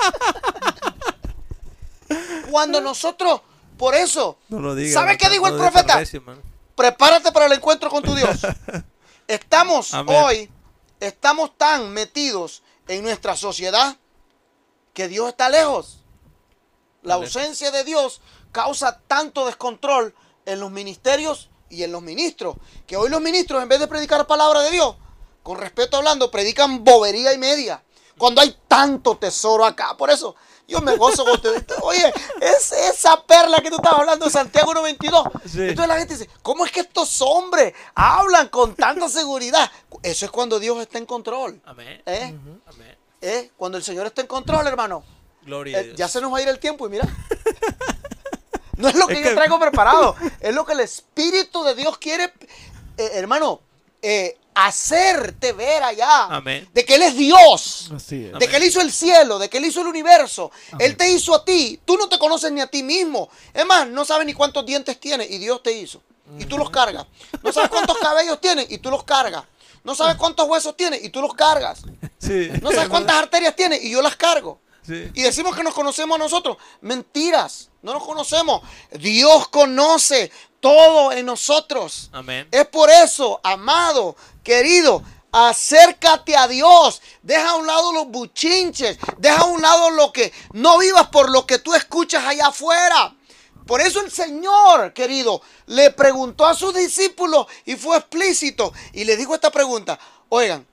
[2.53, 3.41] Cuando nosotros,
[3.79, 6.03] por eso, no ¿sabe qué dijo el profeta?
[6.77, 8.41] Prepárate para el encuentro con tu Dios.
[9.27, 10.51] Estamos hoy,
[11.01, 13.97] estamos tan metidos en nuestra sociedad
[14.93, 16.01] que Dios está lejos.
[17.01, 22.99] La ausencia de Dios causa tanto descontrol en los ministerios y en los ministros, que
[22.99, 24.97] hoy los ministros en vez de predicar la palabra de Dios,
[25.43, 27.83] con respeto hablando, predican bobería y media.
[28.23, 29.97] Cuando hay tanto tesoro acá.
[29.97, 30.37] Por eso
[30.69, 31.57] yo me gozo con usted.
[31.83, 35.27] Oye, es esa perla que tú estabas hablando Santiago 92.
[35.57, 39.69] Entonces la gente dice, ¿cómo es que estos hombres hablan con tanta seguridad?
[40.05, 41.61] Eso es cuando Dios está en control.
[41.65, 42.01] Amén.
[42.07, 42.39] ¿Eh?
[42.69, 42.97] Amén.
[43.21, 43.51] ¿Eh?
[43.57, 45.03] Cuando el Señor está en control, hermano.
[45.43, 45.97] Gloria a eh, Dios.
[45.97, 47.09] Ya se nos va a ir el tiempo y mira.
[48.77, 50.15] No es lo que yo traigo preparado.
[50.39, 52.33] Es lo que el Espíritu de Dios quiere,
[52.97, 53.61] hermano,
[54.03, 56.43] eh, hacerte ver allá
[56.75, 57.91] de que Él es Dios,
[58.39, 60.51] de que Él hizo el cielo, de que Él hizo el universo.
[60.79, 61.81] Él te hizo a ti.
[61.85, 63.31] Tú no te conoces ni a ti mismo.
[63.55, 66.03] Es más, no sabes ni cuántos dientes tienes y Dios te hizo.
[66.39, 67.07] Y tú los cargas.
[67.43, 69.45] No sabes cuántos cabellos tienes y tú los cargas.
[69.85, 71.83] No sabes cuántos huesos tienes y tú los cargas.
[72.61, 74.61] No sabes cuántas arterias tienes y yo las cargo.
[74.89, 76.57] Y decimos que nos conocemos a nosotros.
[76.81, 77.71] Mentiras.
[77.83, 78.63] No nos conocemos.
[78.93, 80.31] Dios conoce
[80.61, 82.11] todo en nosotros.
[82.13, 82.49] Amén.
[82.51, 87.03] Es por eso, amado, querido, acércate a Dios.
[87.23, 88.99] Deja a un lado los buchinches.
[89.19, 93.15] Deja a un lado lo que no vivas por lo que tú escuchas allá afuera.
[93.67, 99.17] Por eso el Señor, querido, le preguntó a sus discípulos y fue explícito y le
[99.17, 99.99] dijo esta pregunta.
[100.29, 100.67] Oigan,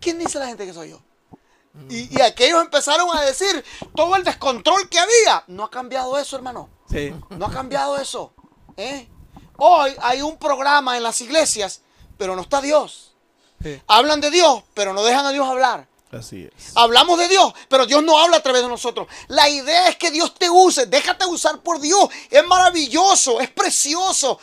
[0.00, 1.00] ¿quién dice la gente que soy yo?
[1.88, 3.64] Y, y, aquellos empezaron a decir
[3.94, 5.44] todo el descontrol que había.
[5.46, 6.68] No ha cambiado eso, hermano.
[6.90, 7.14] Sí.
[7.30, 8.32] No ha cambiado eso.
[8.76, 9.08] ¿Eh?
[9.56, 11.82] Hoy hay un programa en las iglesias,
[12.16, 13.14] pero no está Dios.
[13.88, 15.87] Hablan de Dios, pero no dejan a Dios hablar.
[16.10, 16.72] Así es.
[16.74, 19.08] Hablamos de Dios, pero Dios no habla a través de nosotros.
[19.26, 22.08] La idea es que Dios te use, déjate usar por Dios.
[22.30, 24.40] Es maravilloso, es precioso.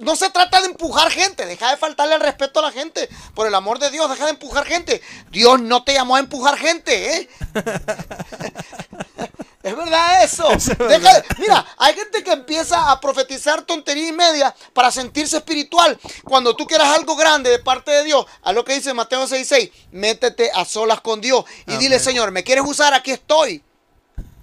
[0.00, 3.08] no se trata de empujar gente, deja de faltarle el respeto a la gente.
[3.34, 5.00] Por el amor de Dios, deja de empujar gente.
[5.30, 7.28] Dios no te llamó a empujar gente, ¿eh?
[9.66, 10.46] Es verdad eso.
[11.38, 15.98] mira, hay gente que empieza a profetizar tontería y media para sentirse espiritual.
[16.22, 19.72] Cuando tú quieras algo grande de parte de Dios, a lo que dice Mateo 6:6,
[19.90, 22.94] métete a solas con Dios y dile, Señor, ¿me quieres usar?
[22.94, 23.60] Aquí estoy.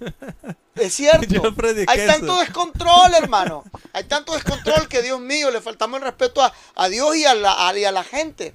[0.74, 1.54] Es cierto.
[1.86, 3.62] Hay tanto descontrol, hermano.
[3.92, 7.72] Hay tanto descontrol que, Dios mío, le faltamos el respeto a, Dios y a, la,
[7.78, 8.54] y a la gente.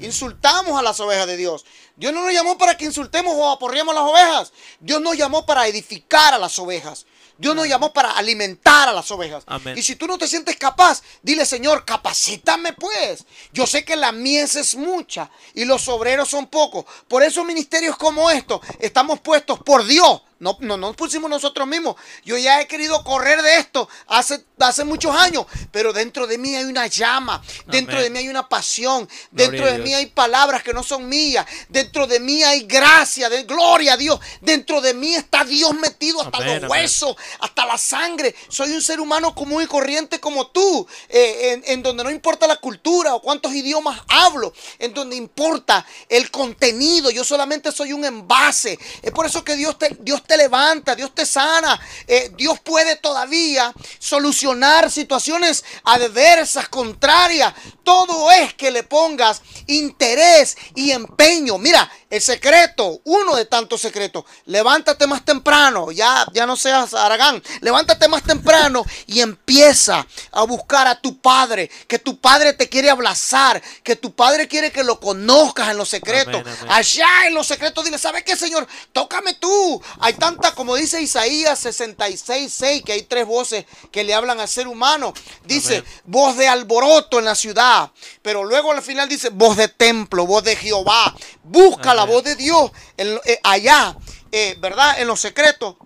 [0.00, 1.66] Insultamos a las ovejas de Dios.
[1.98, 4.52] Dios no nos llamó para que insultemos o aporriemos las ovejas.
[4.78, 7.06] Dios nos llamó para edificar a las ovejas.
[7.36, 9.44] Dios nos llamó para alimentar a las ovejas.
[9.76, 13.24] Y si tú no te sientes capaz, dile, Señor, capacítame pues.
[13.52, 16.84] Yo sé que la mies es mucha y los obreros son pocos.
[17.08, 21.96] Por eso ministerios como estos estamos puestos por Dios no, no nos pusimos nosotros mismos.
[22.24, 26.54] Yo ya he querido correr de esto hace, hace muchos años, pero dentro de mí
[26.54, 30.72] hay una llama, dentro de mí hay una pasión, dentro de mí hay palabras que
[30.72, 35.14] no son mías, dentro de mí hay gracia, de gloria a Dios, dentro de mí
[35.14, 38.34] está Dios metido hasta los huesos, hasta la sangre.
[38.48, 42.46] Soy un ser humano común y corriente como tú, eh, en, en donde no importa
[42.46, 47.10] la cultura o cuántos idiomas hablo, en donde importa el contenido.
[47.10, 48.78] Yo solamente soy un envase.
[49.02, 52.96] Es por eso que Dios te, Dios te levanta, Dios te sana, eh, Dios puede
[52.96, 57.54] todavía solucionar situaciones adversas, contrarias.
[57.82, 61.56] Todo es que le pongas interés y empeño.
[61.56, 67.42] Mira, el secreto, uno de tantos secretos, levántate más temprano, ya, ya no seas Aragán,
[67.62, 72.90] levántate más temprano y empieza a buscar a tu padre, que tu padre te quiere
[72.90, 76.42] abrazar, que tu padre quiere que lo conozcas en los secretos.
[76.68, 78.68] Allá en los secretos dile, ¿sabes qué, Señor?
[78.92, 79.82] Tócame tú.
[80.18, 84.68] Tanta, como dice Isaías 66, 6, que hay tres voces que le hablan al ser
[84.68, 85.14] humano.
[85.44, 87.90] Dice, voz de alboroto en la ciudad,
[88.22, 91.14] pero luego al final dice, voz de templo, voz de Jehová.
[91.42, 93.96] Busca la voz de Dios eh, allá,
[94.32, 95.00] eh, ¿verdad?
[95.00, 95.76] En los secretos.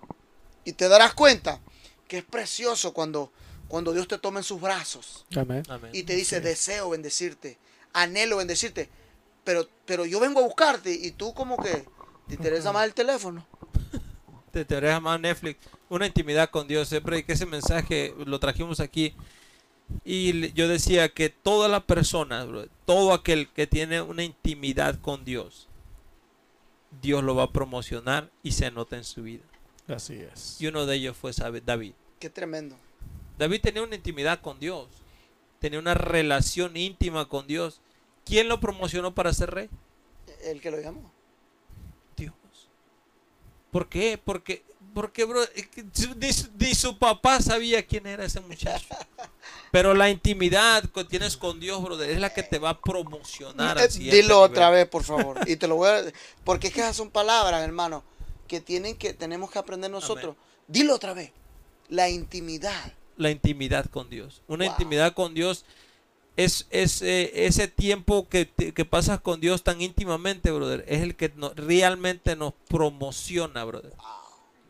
[0.64, 1.60] Y te darás cuenta
[2.08, 3.32] que es precioso cuando,
[3.68, 5.24] cuando Dios te toma en sus brazos.
[5.92, 7.58] Y te dice, deseo bendecirte,
[7.92, 8.88] anhelo bendecirte.
[9.44, 11.84] Pero, pero yo vengo a buscarte y tú como que
[12.28, 13.46] te interesa más el teléfono.
[14.52, 15.58] Te interesa más Netflix.
[15.88, 16.88] Una intimidad con Dios.
[16.88, 19.14] Siempre que ese mensaje lo trajimos aquí.
[20.04, 22.46] Y yo decía que toda la persona,
[22.86, 25.68] todo aquel que tiene una intimidad con Dios,
[27.02, 29.42] Dios lo va a promocionar y se nota en su vida.
[29.88, 30.60] Así es.
[30.60, 31.32] Y uno de ellos fue
[31.64, 31.92] David.
[32.18, 32.76] Qué tremendo.
[33.38, 34.88] David tenía una intimidad con Dios.
[35.58, 37.80] Tenía una relación íntima con Dios.
[38.24, 39.68] ¿Quién lo promocionó para ser rey?
[40.44, 41.12] El que lo llamó.
[43.72, 44.20] ¿Por qué?
[44.22, 44.62] Porque,
[44.92, 45.40] porque bro,
[46.60, 48.86] ni, su papá sabía quién era ese muchacho.
[49.70, 53.78] Pero la intimidad que tienes con Dios, brother, es la que te va a promocionar.
[53.78, 55.40] Eh, dilo otra vez, por favor.
[55.48, 56.04] Y te lo voy a
[56.44, 58.04] porque es que esas son palabras, hermano,
[58.46, 60.36] que tienen que tenemos que aprender nosotros.
[60.68, 61.32] Dilo otra vez.
[61.88, 62.92] La intimidad.
[63.16, 64.42] La intimidad con Dios.
[64.48, 65.64] Una intimidad con Dios
[66.36, 71.32] es, eh, ese tiempo que, que, pasas con Dios tan íntimamente, brother, es el que
[71.56, 73.92] realmente nos promociona, brother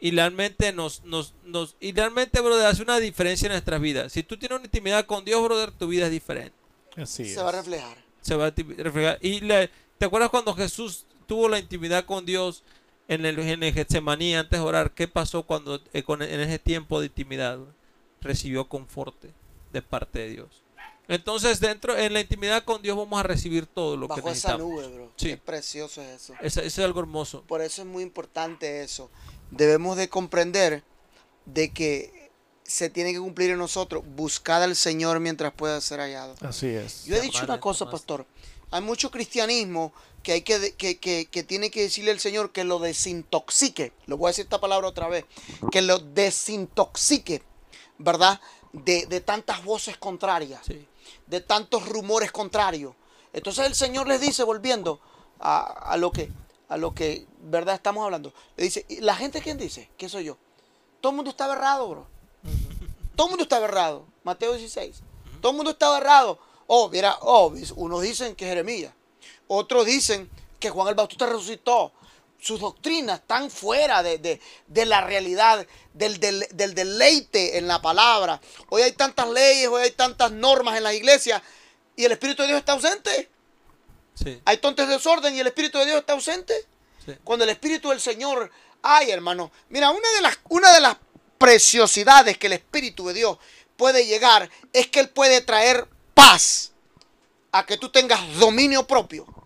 [0.02, 4.12] y realmente nos, nos, nos, y realmente, brother, hace una diferencia en nuestras vidas.
[4.12, 6.56] Si tú tienes una intimidad con Dios, brother, tu vida es diferente.
[6.96, 7.96] Así Se va a reflejar.
[8.20, 9.18] Se va a reflejar.
[9.22, 12.64] Y ¿te acuerdas cuando Jesús tuvo la intimidad con Dios
[13.06, 14.90] en el, en el Getsemaní antes de orar?
[14.90, 17.60] ¿Qué pasó cuando eh, en ese tiempo de intimidad
[18.20, 19.30] recibió conforte
[19.72, 20.48] de parte de Dios?
[21.12, 24.60] Entonces, dentro, en la intimidad con Dios vamos a recibir todo lo que necesitamos.
[24.60, 25.12] esa nube, bro.
[25.16, 25.28] Sí.
[25.28, 26.34] Qué precioso es eso.
[26.40, 27.42] Eso es algo hermoso.
[27.42, 29.10] Por eso es muy importante eso
[29.52, 30.82] debemos de comprender
[31.44, 32.30] de que
[32.64, 36.34] se tiene que cumplir en nosotros, buscar al Señor mientras pueda ser hallado.
[36.40, 37.04] Así es.
[37.04, 38.26] Yo he dicho una cosa, pastor.
[38.70, 39.92] Hay mucho cristianismo
[40.22, 43.92] que hay que, que, que, tiene que decirle al Señor que lo desintoxique.
[44.06, 45.26] Lo voy a decir esta palabra otra vez.
[45.70, 47.42] Que lo desintoxique,
[47.98, 48.40] ¿verdad?
[48.72, 50.62] De, tantas voces contrarias.
[51.26, 52.94] De tantos rumores contrarios.
[53.32, 55.00] Entonces el Señor les dice, volviendo
[55.40, 56.30] a, a lo que
[56.72, 57.74] a lo que, ¿verdad?
[57.74, 58.32] Estamos hablando.
[58.56, 59.90] Le dice, ¿la gente quién dice?
[59.98, 60.38] ¿Qué soy yo?
[61.02, 62.06] Todo el mundo está errado, bro.
[63.14, 64.06] Todo el mundo está errado.
[64.24, 65.02] Mateo 16.
[65.42, 66.38] Todo el mundo está errado.
[66.66, 68.94] Oh, mira, oh, unos dicen que Jeremías.
[69.48, 71.92] Otros dicen que Juan el Bautista resucitó.
[72.42, 75.64] Sus doctrinas están fuera de, la realidad,
[75.94, 78.40] del, del, del, deleite en la palabra.
[78.68, 81.40] Hoy hay tantas leyes, hoy hay tantas normas en la iglesia
[81.94, 83.30] y el Espíritu de Dios está ausente.
[84.44, 86.66] Hay tontes de desorden y el Espíritu de Dios está ausente.
[87.22, 88.50] Cuando el Espíritu del Señor
[88.82, 89.52] hay, hermano.
[89.68, 90.96] Mira, una de, las, una de las
[91.38, 93.38] preciosidades que el Espíritu de Dios
[93.76, 96.72] puede llegar es que Él puede traer paz
[97.52, 99.41] a que tú tengas dominio propio.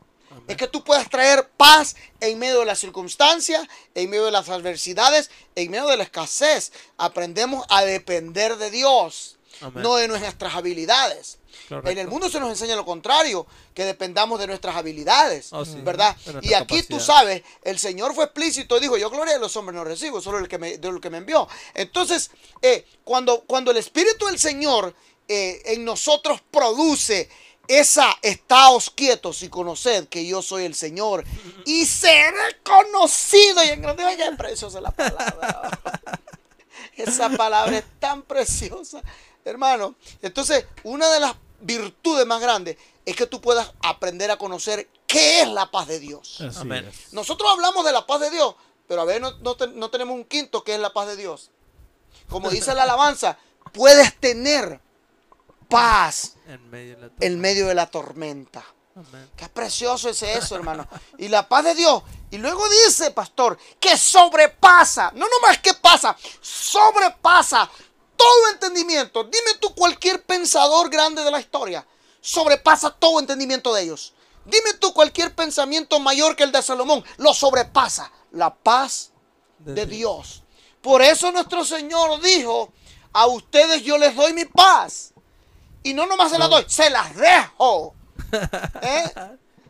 [0.48, 4.48] Es que tú puedas traer paz en medio de las circunstancias, en medio de las
[4.48, 6.72] adversidades, en medio de la escasez.
[6.96, 9.38] Aprendemos a depender de Dios,
[9.74, 11.38] no de nuestras habilidades.
[11.70, 16.16] En el mundo se nos enseña lo contrario, que dependamos de nuestras habilidades, oh, ¿verdad?
[16.42, 19.84] Y aquí tú sabes, el Señor fue explícito, dijo, yo gloria a los hombres no
[19.84, 21.48] recibo, solo el que me, de lo que me envió.
[21.74, 22.30] Entonces,
[22.62, 24.94] eh, cuando, cuando el Espíritu del Señor
[25.28, 27.28] eh, en nosotros produce
[27.68, 31.24] esa estaos quietos y conoced que yo soy el Señor
[31.64, 35.70] y seré conocido y en grande es preciosa la palabra.
[36.96, 39.02] Esa palabra es tan preciosa,
[39.44, 39.96] hermano.
[40.22, 45.42] Entonces, una de las virtudes más grandes es que tú puedas aprender a conocer qué
[45.42, 46.42] es la paz de Dios.
[47.12, 48.54] Nosotros hablamos de la paz de Dios,
[48.88, 51.50] pero a ver, no, tenemos un quinto que es la paz de Dios.
[52.28, 53.38] Como dice la alabanza,
[53.72, 54.80] puedes tener
[55.68, 58.64] paz en medio de la, tormenta.
[59.36, 60.88] Qué precioso es eso, hermano.
[61.18, 62.02] Y la paz de Dios.
[62.30, 65.12] Y luego dice, pastor, que sobrepasa.
[65.14, 67.70] No nomás que pasa, sobrepasa
[68.16, 69.24] todo entendimiento.
[69.24, 71.86] Dime tú cualquier pensador grande de la historia.
[72.20, 74.14] Sobrepasa todo entendimiento de ellos.
[74.44, 77.04] Dime tú cualquier pensamiento mayor que el de Salomón.
[77.18, 78.10] Lo sobrepasa.
[78.32, 79.10] La paz
[79.58, 80.42] de, Dios.
[80.80, 82.72] Por eso nuestro Señor dijo,
[83.12, 85.12] a ustedes yo les doy mi paz.
[85.86, 87.94] Y no nomás se las doy, se las dejo.
[88.82, 89.04] ¿Eh?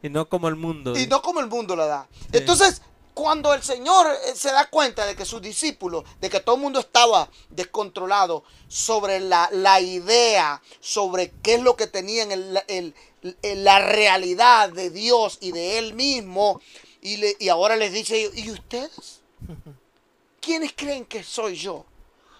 [0.03, 0.97] y no como el mundo.
[0.97, 2.09] Y no como el mundo la da.
[2.33, 2.81] Entonces,
[3.13, 6.63] cuando el Señor eh, se da cuenta de que sus discípulos, de que todo el
[6.63, 12.95] mundo estaba descontrolado sobre la, idea, sobre qué es lo que tenían el,
[13.43, 16.63] la realidad de Dios y de Él mismo,
[17.03, 19.21] y, le, y ahora les dice, ¿y ustedes?
[20.41, 21.85] ¿Quiénes creen que soy yo?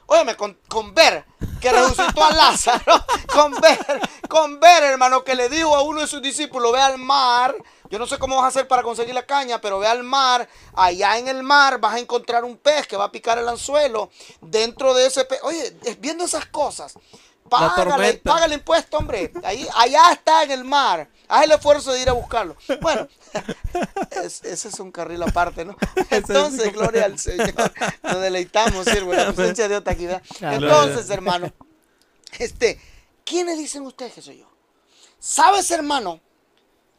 [0.07, 1.27] Óyeme, con, con, ver
[1.67, 6.07] que resucitó a Lázaro, con ver, con ver, hermano, que le dijo a uno de
[6.07, 7.57] sus discípulos, ve al mar,
[7.91, 10.49] yo no sé cómo vas a hacer para conseguir la caña, pero ve al mar,
[10.75, 14.11] allá en el mar vas a encontrar un pez que va a picar el anzuelo,
[14.41, 16.95] dentro de ese pez, oye, viendo esas cosas,
[17.49, 19.33] Págale, paga el impuesto, hombre.
[19.45, 21.09] Ahí, allá está en el mar.
[21.29, 22.57] Haz el esfuerzo de ir a buscarlo.
[22.81, 23.09] Bueno,
[24.11, 25.77] ese es un carril aparte, ¿no?
[26.11, 27.53] Entonces, gloria al Señor.
[28.03, 30.07] Nos deleitamos, sirvo, la presencia de aquí.
[30.41, 31.53] Entonces, hermano,
[32.39, 32.81] este,
[33.25, 34.49] ¿quiénes dicen ustedes que soy yo?
[35.19, 36.21] ¿Sabes, hermano,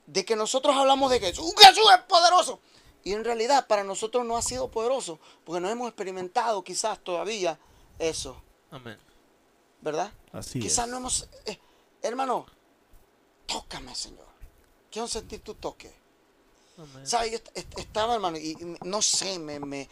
[0.06, 1.54] de que nosotros hablamos de Jesús?
[1.58, 2.60] Jesús es poderoso.
[3.04, 7.58] Y en realidad para nosotros no ha sido poderoso, porque no hemos experimentado quizás todavía
[8.00, 8.41] eso.
[8.70, 8.98] Amén.
[9.82, 10.12] ¿Verdad?
[10.32, 11.30] Así Quizás no hemos...
[11.46, 11.60] Eh,
[12.02, 12.46] hermano,
[13.46, 14.28] tócame, Señor.
[14.92, 15.94] Quiero sentir tu toque.
[17.04, 17.32] ¿Sabes?
[17.32, 17.40] Yo
[17.78, 19.88] estaba, hermano, y, no sé, me, me,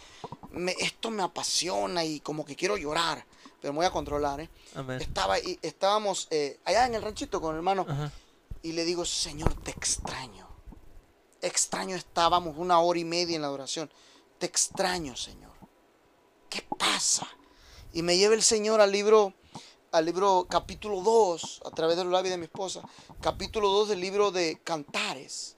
[0.80, 3.26] esto me apasiona y como que quiero llorar,
[3.60, 4.50] pero me voy a controlar, ¿eh?
[5.00, 7.88] Estaba, y estábamos eh, allá en el ranchito con el hermano
[8.62, 10.48] y le digo, Señor, te extraño.
[11.42, 13.92] Extraño estábamos una hora y media en la adoración.
[14.38, 15.54] Te extraño, Señor.
[16.50, 17.28] ¿Qué pasa?
[17.94, 19.34] Y me lleva el Señor al libro
[19.92, 22.82] al libro capítulo 2, a través de los labios de mi esposa,
[23.22, 25.56] capítulo 2 del libro de Cantares.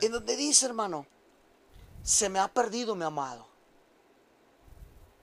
[0.00, 1.06] En donde dice, hermano,
[2.02, 3.46] se me ha perdido mi amado.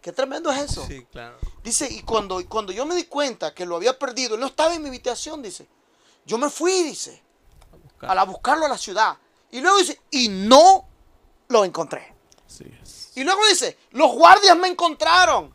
[0.01, 0.85] Qué tremendo es eso.
[0.85, 1.37] Sí, claro.
[1.63, 4.73] Dice, y cuando, cuando yo me di cuenta que lo había perdido, él no estaba
[4.75, 5.67] en mi habitación, dice.
[6.25, 7.23] Yo me fui, dice,
[8.01, 9.17] a, a buscarlo a la ciudad.
[9.51, 10.87] Y luego dice, y no
[11.47, 12.13] lo encontré.
[13.15, 15.53] Y luego dice, los guardias me encontraron.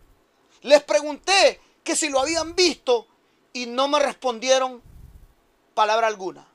[0.62, 1.60] Les pregunté,
[1.90, 3.08] que si lo habían visto
[3.52, 4.80] y no me respondieron
[5.74, 6.46] palabra alguna.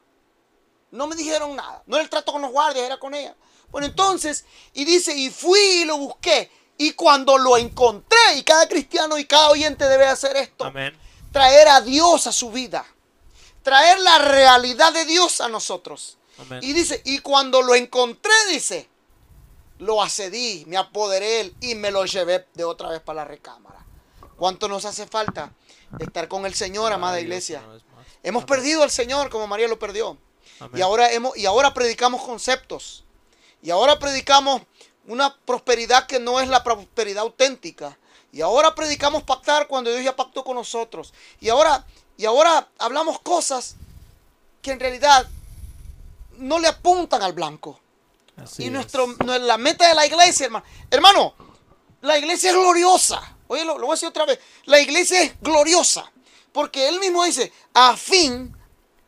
[0.91, 1.83] No me dijeron nada.
[1.87, 3.35] No era el trato con los guardias, era con ella.
[3.69, 6.49] Bueno, entonces, y dice, y fui y lo busqué.
[6.77, 10.71] Y cuando lo encontré, y cada cristiano y cada oyente debe hacer esto,
[11.33, 12.85] traer a Dios a su vida.
[13.61, 16.17] Traer la realidad de Dios a nosotros.
[16.61, 18.87] Y dice, y cuando lo encontré, dice,
[19.79, 23.84] lo accedí, me apoderé él y me lo llevé de otra vez para la recámara.
[24.37, 25.51] ¿Cuánto nos hace falta
[25.99, 27.63] estar con el Señor, amada iglesia?
[28.23, 30.17] Hemos perdido al Señor como María lo perdió.
[30.73, 33.03] Y ahora, hemos, y ahora predicamos conceptos.
[33.61, 34.61] Y ahora predicamos
[35.07, 37.97] una prosperidad que no es la prosperidad auténtica.
[38.31, 41.13] Y ahora predicamos pactar cuando Dios ya pactó con nosotros.
[41.39, 41.85] Y ahora,
[42.17, 43.75] y ahora hablamos cosas
[44.61, 45.27] que en realidad
[46.37, 47.79] no le apuntan al blanco.
[48.57, 51.33] y nuestro, la meta de la iglesia, hermano, hermano,
[52.01, 53.34] la iglesia es gloriosa.
[53.47, 54.39] Oye, lo, voy a decir otra vez.
[54.65, 56.11] La iglesia es gloriosa.
[56.51, 58.55] Porque él mismo dice, a fin,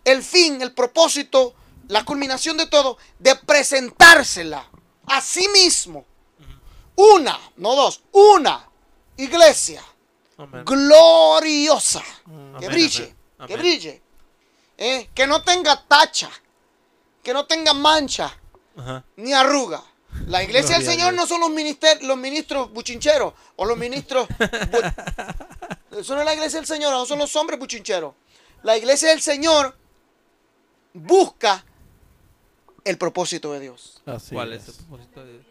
[0.03, 1.55] el fin, el propósito,
[1.87, 4.69] la culminación de todo, de presentársela
[5.05, 6.05] a sí mismo.
[6.95, 8.69] Una, no dos, una
[9.15, 9.81] iglesia
[10.65, 12.03] gloriosa.
[12.59, 13.15] Que brille,
[13.47, 14.01] que brille.
[14.77, 16.29] Eh, que no tenga tacha,
[17.23, 18.37] que no tenga mancha,
[19.15, 19.83] ni arruga
[20.25, 21.51] la iglesia del Señor no son los,
[22.01, 24.27] los ministros buchincheros o los ministros...
[25.97, 28.13] Eso no es la iglesia del Señor, no son los hombres buchincheros.
[28.61, 29.75] La iglesia del Señor
[30.93, 31.65] busca
[32.83, 34.01] el propósito de Dios.
[34.31, 34.67] ¿Cuál es.
[34.67, 35.45] el propósito de Dios?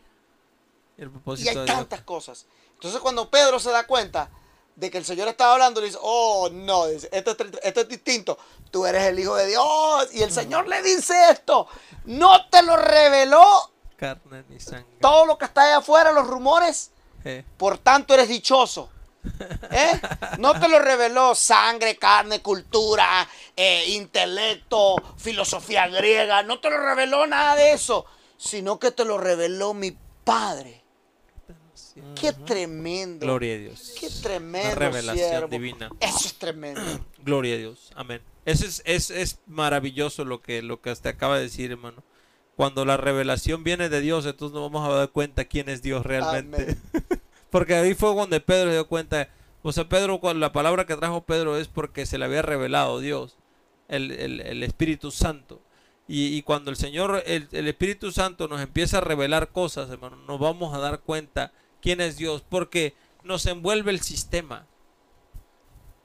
[1.41, 2.47] y hay tantas cosas.
[2.75, 4.31] Entonces cuando Pedro se da cuenta
[4.77, 8.39] de que el Señor estaba hablando, le dice, oh, no, esto, esto es distinto.
[8.71, 10.09] Tú eres el Hijo de Dios.
[10.12, 11.67] Y el Señor le dice esto.
[12.05, 14.86] No te lo reveló carne ni sangre.
[15.01, 16.92] Todo lo que está allá afuera, los rumores,
[17.57, 18.90] por tanto eres dichoso.
[19.70, 20.01] ¿Eh?
[20.38, 26.42] No te lo reveló sangre, carne, cultura, eh, intelecto, filosofía griega.
[26.44, 30.82] No te lo reveló nada de eso, sino que te lo reveló mi Padre.
[32.20, 33.24] Qué tremendo.
[33.24, 33.94] Gloria a Dios.
[33.99, 34.74] Qué tremendo.
[34.74, 35.90] revelación divina.
[36.01, 36.80] Eso es tremendo.
[37.18, 37.90] Gloria a Dios.
[37.94, 38.20] Amén.
[38.44, 42.03] Eso es, es, es maravilloso lo que, lo que usted acaba de decir, hermano
[42.57, 46.04] cuando la revelación viene de Dios, entonces nos vamos a dar cuenta quién es Dios
[46.04, 46.76] realmente.
[47.50, 49.28] porque ahí fue donde Pedro se dio cuenta.
[49.62, 53.36] O sea, Pedro, la palabra que trajo Pedro es porque se le había revelado Dios,
[53.88, 55.61] el, Espíritu Santo.
[56.09, 60.74] Y, cuando el Señor, el, Espíritu Santo nos empieza a revelar cosas, hermano, nos vamos
[60.74, 61.52] a dar cuenta
[61.82, 64.66] quién es Dios, porque nos envuelve el sistema.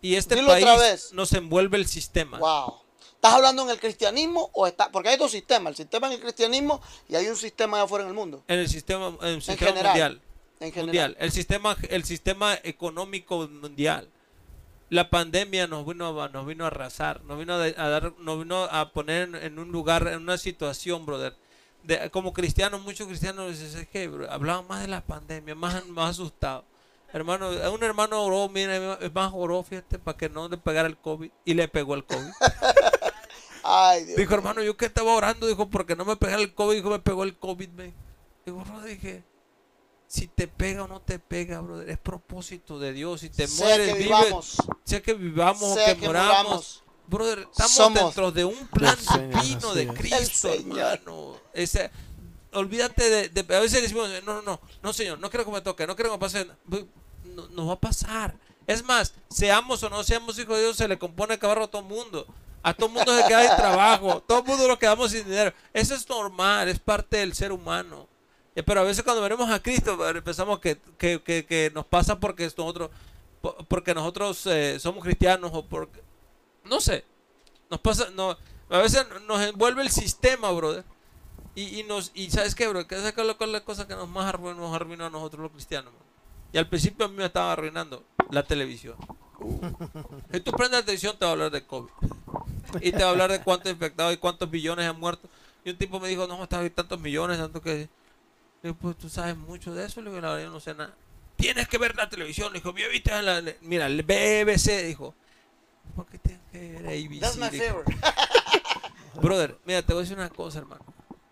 [0.01, 2.39] Y este país nos envuelve el sistema.
[2.39, 2.80] Wow.
[3.21, 4.91] ¿Estás hablando en el cristianismo o está?
[4.91, 8.03] Porque hay dos sistemas, el sistema en el cristianismo y hay un sistema de afuera
[8.03, 8.43] en el mundo.
[8.47, 10.21] En el sistema, en el sistema mundial.
[10.59, 11.15] En general.
[11.19, 14.09] El sistema, el sistema económico mundial.
[14.89, 18.63] La pandemia nos vino, a, nos vino a arrasar, nos vino a, dar, nos vino
[18.63, 21.35] a poner en un lugar, en una situación, brother.
[21.83, 26.63] De, como cristianos, muchos cristianos dicen, que hablaban más de la pandemia, más, más asustados.
[27.13, 30.97] Hermano, un hermano oró, mira, es más oró, fíjate, para que no le pegara el
[30.97, 31.29] COVID.
[31.45, 32.31] Y le pegó el COVID.
[34.17, 36.99] dijo, hermano, yo que estaba orando, dijo, porque no me pegara el COVID, dijo, me
[36.99, 37.93] pegó el COVID, me.
[38.45, 39.23] Digo, bro, dije,
[40.07, 43.21] si te pega o no te pega, brother, es propósito de Dios.
[43.21, 46.83] Si te mueres, vives, sea que vivamos o que, moramos.
[47.07, 48.97] Brother, estamos dentro de un plan
[49.31, 51.37] divino de Cristo, hermano.
[51.53, 51.91] Ese,
[52.53, 55.87] olvídate de, A veces decimos, no, no, no, no, Señor, no quiero que me toque,
[55.87, 56.47] no quiero que me pase
[57.23, 58.35] no, no, va a pasar.
[58.67, 61.67] Es más, seamos o no seamos hijos de Dios, se le compone el caballo a
[61.67, 62.27] todo el mundo.
[62.63, 65.53] A todo el mundo se queda sin trabajo, todo el mundo nos quedamos sin dinero.
[65.73, 68.07] Eso es normal, es parte del ser humano.
[68.55, 72.43] Eh, pero a veces cuando venimos a Cristo pensamos que, que, que, nos pasa porque
[72.43, 72.89] nosotros,
[73.67, 76.01] porque nosotros eh, somos cristianos o porque,
[76.65, 77.05] no sé,
[77.69, 78.37] nos pasa, no,
[78.69, 80.83] a veces nos envuelve el sistema, brother.
[81.55, 84.25] Y, y nos, y sabes qué, bro, que esa es la cosa que nos más
[84.25, 85.93] arruinó, nos arruinó a nosotros los cristianos.
[86.53, 88.95] Y al principio a mí me estaba arruinando la televisión.
[90.31, 91.89] Si tú prendes la televisión te va a hablar de COVID.
[92.81, 95.29] Y te va a hablar de cuántos infectados y cuántos billones han muerto.
[95.63, 97.89] Y un tipo me dijo, no, está tantos millones, tanto que...
[98.63, 100.01] Le pues tú sabes mucho de eso.
[100.01, 100.93] Le digo, la verdad, yo no sé nada.
[101.35, 102.53] Tienes que ver la televisión.
[102.53, 105.15] Le dijo, ¿viste la, mira, el BBC, dijo.
[105.95, 107.19] ¿Por qué tienes que ver ABC?
[107.19, 107.95] That's my favorite.
[109.21, 110.85] Brother, mira, te voy a decir una cosa, hermano.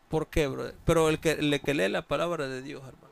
[0.10, 0.76] ¿Por qué, brother?
[0.86, 3.10] Pero el que, el que lee la palabra de Dios, hermano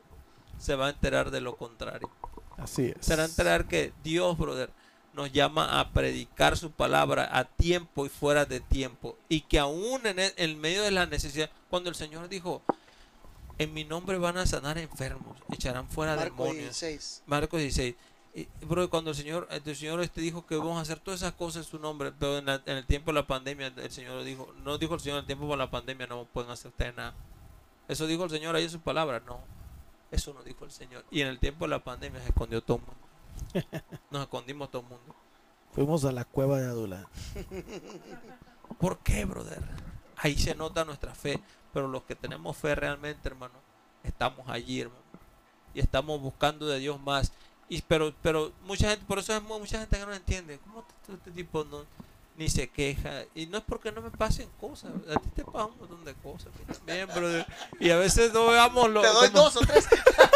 [0.58, 2.10] se va a enterar de lo contrario.
[2.56, 3.06] Así es.
[3.06, 4.70] Se va a enterar que Dios, brother,
[5.14, 9.16] nos llama a predicar su palabra a tiempo y fuera de tiempo.
[9.28, 12.62] Y que aún en, el, medio de la necesidad, cuando el Señor dijo,
[13.58, 16.80] en mi nombre van a sanar enfermos, echarán fuera Marcos demonios.
[16.80, 17.22] 16.
[17.26, 17.94] Marcos 16.
[18.34, 21.32] Y, bro, cuando el Señor, el Señor este dijo que vamos a hacer todas esas
[21.32, 24.78] cosas en su nombre, pero en, el tiempo de la pandemia, el Señor dijo, no
[24.78, 27.14] dijo el Señor en el tiempo de la pandemia no pueden hacer nada.
[27.88, 29.40] Eso dijo el Señor ahí en su palabra, no.
[30.10, 31.04] Eso nos dijo el Señor.
[31.10, 33.07] Y en el tiempo de la pandemia se escondió todo el mundo.
[34.10, 35.14] Nos escondimos todo el mundo.
[35.72, 37.08] Fuimos a la cueva de Adula.
[38.78, 39.62] ¿Por qué, brother?
[40.16, 41.40] Ahí se nota nuestra fe.
[41.72, 43.54] Pero los que tenemos fe realmente, hermano,
[44.02, 45.02] estamos allí, hermano.
[45.74, 47.32] Y estamos buscando de Dios más.
[47.68, 50.58] Y, pero, pero mucha gente, por eso es mucha gente que no entiende.
[50.58, 51.84] ¿Cómo este, este tipo no,
[52.38, 53.24] ni se queja.
[53.34, 54.92] Y no es porque no me pasen cosas.
[55.14, 56.48] A ti te pasan un montón de cosas.
[56.66, 57.44] También, brother.
[57.80, 59.02] Y a veces no veamos lo.
[59.02, 59.86] Te doy dos o tres.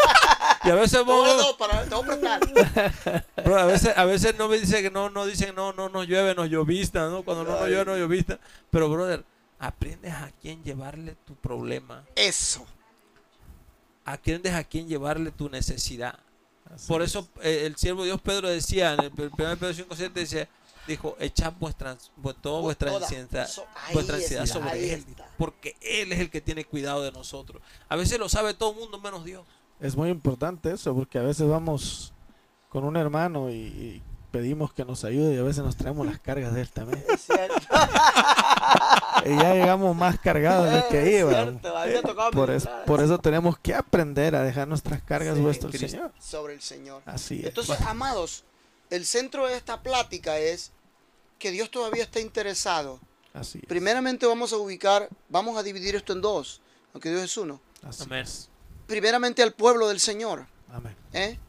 [0.65, 3.25] y a veces no, para, te voy a prestar.
[3.43, 6.03] Bro, a veces, a veces no me dicen que no, no dicen no, no, no
[6.03, 7.23] llueve, no llovista, ¿no?
[7.23, 8.37] Cuando no, no llueve, no llovista.
[8.69, 9.23] Pero, brother,
[9.57, 12.03] aprendes a quién llevarle tu problema.
[12.15, 12.65] Eso.
[14.03, 16.19] Aprendes a quién llevarle tu necesidad.
[16.87, 20.49] Por eso eh, el siervo Dios Pedro decía, en el 1 Pedro 5.7 decía,
[20.87, 21.97] dijo, echad vuestra,
[22.41, 23.49] toda vuestra ansiedad,
[23.93, 25.05] vuestra ansiedad sobre Él,
[25.37, 27.61] porque Él es el que tiene cuidado de nosotros.
[27.89, 29.45] A veces lo sabe todo el mundo menos Dios.
[29.79, 32.13] Es muy importante eso, porque a veces vamos
[32.69, 36.55] con un hermano y, pedimos que nos ayude y a veces nos traemos las cargas
[36.55, 37.03] de Él también.
[39.25, 41.61] y ya llegamos más cargados de que iban.
[42.31, 42.51] Por,
[42.87, 46.11] por, eso tenemos que aprender a dejar nuestras cargas vuestro Señor.
[46.17, 47.03] Sobre el Señor.
[47.05, 47.45] Así es.
[47.45, 48.43] Entonces, amados,
[48.89, 50.71] el centro de esta plática es
[51.39, 52.99] que Dios todavía está interesado.
[53.33, 56.61] Así Primeramente vamos a ubicar, vamos a dividir esto en dos,
[56.93, 57.59] aunque Dios es uno.
[57.81, 58.05] Así
[58.87, 60.45] Primeramente al pueblo del Señor.
[60.71, 60.95] Amén.
[61.13, 61.39] ¿eh?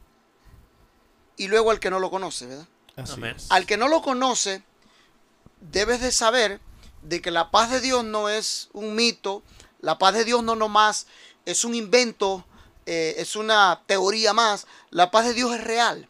[1.37, 2.67] Y luego al que no lo conoce, ¿verdad?
[2.95, 4.63] Así Al que no lo conoce,
[5.59, 6.61] debes de saber
[7.01, 9.43] de que la paz de Dios no es un mito,
[9.81, 11.07] la paz de Dios no nomás
[11.45, 12.45] es un invento,
[12.85, 16.09] eh, es una teoría más, la paz de Dios es real.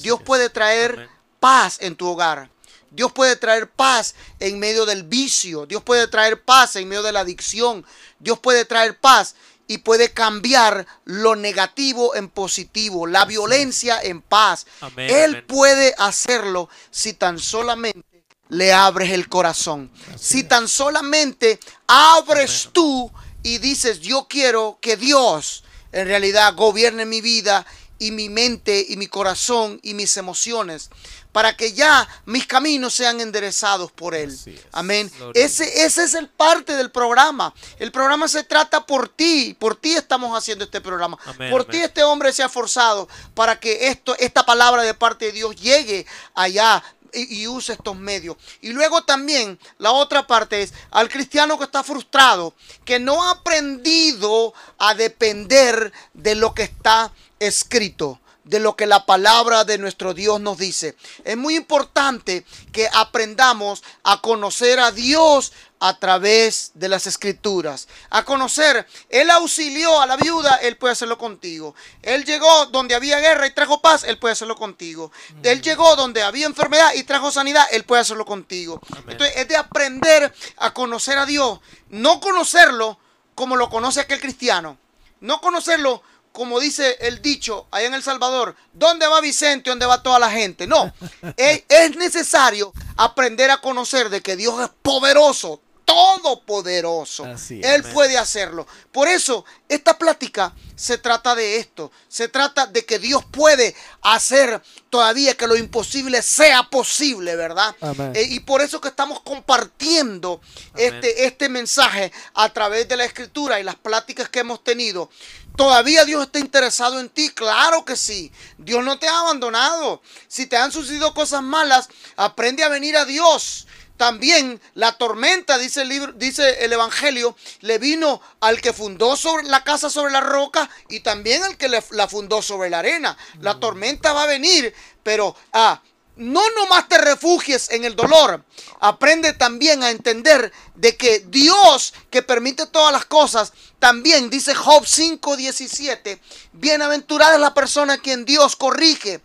[0.00, 1.08] Dios puede traer
[1.38, 2.50] paz en tu hogar.
[2.90, 5.66] Dios puede traer paz en medio del vicio.
[5.66, 7.86] Dios puede traer paz en medio de la adicción.
[8.18, 9.36] Dios puede traer paz
[9.68, 14.66] y puede cambiar lo negativo en positivo, la violencia en paz.
[14.96, 19.92] Él puede hacerlo si tan solamente le abres el corazón.
[20.18, 23.12] si tan solamente abres tú
[23.44, 25.62] y dices, yo quiero que Dios
[25.92, 27.64] en realidad gobierne mi vida
[28.00, 30.90] y mi mente y mi corazón y mis emociones
[31.32, 34.36] para que ya mis caminos sean enderezados por Él.
[34.72, 35.10] Amén.
[35.34, 37.54] Ese, ese es el parte del programa.
[37.78, 39.54] El programa se trata por ti.
[39.58, 41.18] Por ti estamos haciendo este programa.
[41.50, 45.32] por ti este hombre se ha forzado para que esto, esta palabra de parte de
[45.32, 46.82] Dios llegue allá
[47.12, 48.36] y, use estos medios.
[48.60, 53.32] Y luego también la otra parte es al cristiano que está frustrado, que no ha
[53.32, 60.14] aprendido a depender de lo que está escrito de lo que la palabra de nuestro
[60.14, 60.96] Dios nos dice.
[61.24, 67.88] Es muy importante que aprendamos a conocer a Dios a través de las escrituras.
[68.10, 71.74] A conocer, Él auxilió a la viuda, Él puede hacerlo contigo.
[72.02, 75.12] Él llegó donde había guerra y trajo paz, Él puede hacerlo contigo.
[75.42, 78.80] Él llegó donde había enfermedad y trajo sanidad, Él puede hacerlo contigo.
[79.06, 81.60] Entonces es de aprender a conocer a Dios.
[81.88, 82.98] No conocerlo
[83.34, 84.76] como lo conoce aquel cristiano.
[85.20, 86.02] No conocerlo
[86.32, 89.70] como dice el dicho allá en El Salvador, ¿dónde va Vicente?
[89.70, 90.66] ¿Dónde va toda la gente?
[90.66, 90.92] No,
[91.36, 95.60] es, es, necesario aprender a conocer de que Dios es poderoso,
[95.90, 97.26] todopoderoso.
[97.50, 98.66] Él puede hacerlo.
[98.92, 101.90] Por eso, esta plática se trata de esto.
[102.08, 107.74] Se trata de que Dios puede hacer todavía que lo imposible sea posible, ¿verdad?
[108.14, 110.40] Eh, y por eso que estamos compartiendo
[110.76, 115.10] este, este mensaje a través de la escritura y las pláticas que hemos tenido.
[115.56, 117.28] ¿Todavía Dios está interesado en ti?
[117.30, 118.32] Claro que sí.
[118.58, 120.02] Dios no te ha abandonado.
[120.28, 123.66] Si te han sucedido cosas malas, aprende a venir a Dios.
[123.96, 129.42] También la tormenta, dice el, libro, dice el Evangelio, le vino al que fundó sobre
[129.42, 133.18] la casa sobre la roca y también al que la fundó sobre la arena.
[133.40, 133.60] La mm.
[133.60, 135.82] tormenta va a venir, pero ah,
[136.20, 138.44] no nomás te refugies en el dolor.
[138.78, 144.84] Aprende también a entender de que Dios que permite todas las cosas, también dice Job
[144.84, 146.20] 5:17,
[146.52, 149.20] bienaventurada es la persona quien Dios corrige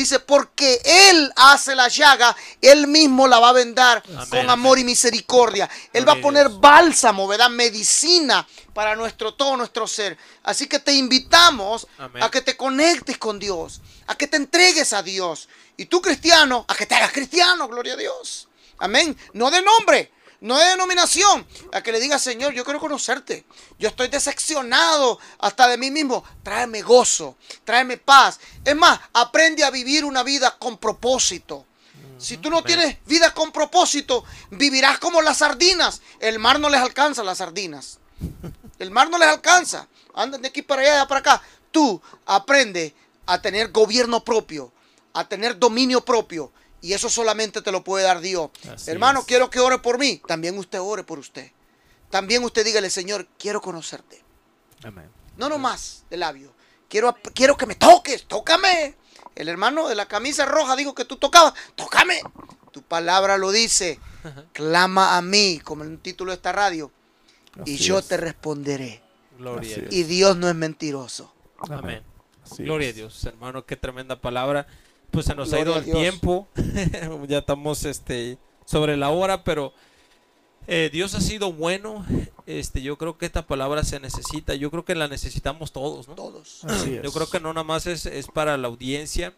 [0.00, 4.84] Dice, porque Él hace la llaga, Él mismo la va a vendar con amor y
[4.84, 5.68] misericordia.
[5.92, 7.50] Él va a poner bálsamo, ¿verdad?
[7.50, 10.16] Medicina para nuestro todo nuestro ser.
[10.42, 15.02] Así que te invitamos a que te conectes con Dios, a que te entregues a
[15.02, 15.50] Dios.
[15.76, 18.48] Y tú cristiano, a que te hagas cristiano, gloria a Dios.
[18.78, 19.14] Amén.
[19.34, 21.46] No de nombre, no de denominación.
[21.72, 23.44] A que le diga, Señor, yo quiero conocerte.
[23.78, 26.24] Yo estoy decepcionado hasta de mí mismo.
[26.42, 28.40] Tráeme gozo, tráeme paz.
[28.64, 31.66] Es más, aprende a vivir una vida con propósito.
[32.18, 36.02] Si tú no tienes vida con propósito, vivirás como las sardinas.
[36.18, 37.98] El mar no les alcanza las sardinas.
[38.78, 39.88] El mar no les alcanza.
[40.14, 41.42] Andan de aquí para allá, de para acá.
[41.70, 42.94] Tú aprende
[43.26, 44.72] a tener gobierno propio,
[45.14, 48.50] a tener dominio propio y eso solamente te lo puede dar Dios.
[48.86, 50.22] Hermano, quiero que ore por mí.
[50.26, 51.50] También usted ore por usted.
[52.10, 54.22] También usted dígale, Señor, quiero conocerte.
[54.82, 55.08] Amén.
[55.36, 56.52] No nomás de labio.
[56.88, 58.96] Quiero, quiero que me toques, tócame.
[59.34, 62.20] El hermano de la camisa roja dijo que tú tocabas, tócame.
[62.72, 64.00] Tu palabra lo dice.
[64.52, 66.90] Clama a mí, como en el título de esta radio,
[67.64, 69.02] y yo te responderé.
[69.38, 71.32] Gloria y Dios no es mentiroso.
[71.68, 72.02] Amén.
[72.58, 74.66] Gloria a Dios, hermano, qué tremenda palabra
[75.10, 76.48] pues se nos ha ido el tiempo.
[77.28, 79.72] ya estamos este, sobre la hora, pero
[80.66, 82.04] eh, Dios ha sido bueno.
[82.46, 84.54] Este, yo creo que esta palabra se necesita.
[84.54, 86.14] Yo creo que la necesitamos todos, ¿no?
[86.14, 86.62] Todos.
[87.02, 89.34] Yo creo que no nada más es, para la audiencia.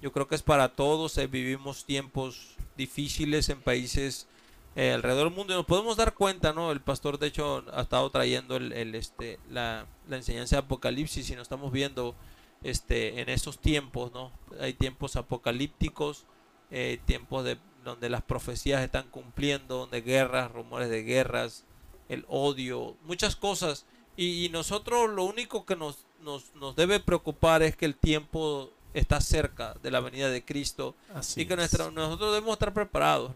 [0.00, 1.18] Yo creo que es para todos.
[1.18, 4.28] Eh, vivimos tiempos difíciles en países
[4.76, 6.70] eh, alrededor del mundo y nos podemos dar cuenta, ¿no?
[6.70, 11.34] El pastor, de hecho, ha estado trayendo el, este, la, la enseñanza de Apocalipsis y
[11.34, 12.14] nos estamos viendo
[12.62, 14.32] este, en esos tiempos, ¿no?
[14.60, 16.24] Hay tiempos apocalípticos,
[16.70, 21.64] eh, tiempos de, donde las profecías están cumpliendo, donde guerras, rumores de guerras,
[22.08, 23.86] el odio, muchas cosas.
[24.16, 29.20] Y, nosotros lo único que nos, nos, nos, debe preocupar es que el tiempo está
[29.20, 30.96] cerca de la venida de Cristo
[31.36, 33.32] y que nosotros debemos estar preparados.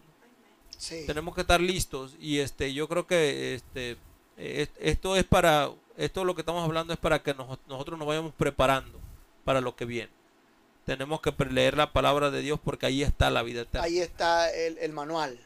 [1.06, 3.96] Tenemos que estar listos y este yo creo que este
[4.36, 8.98] esto es para esto lo que estamos hablando es para que nosotros nos vayamos preparando
[9.44, 10.10] para lo que viene.
[10.84, 13.86] Tenemos que leer la palabra de Dios porque ahí está la vida eterna.
[13.86, 15.38] Ahí está el, manual.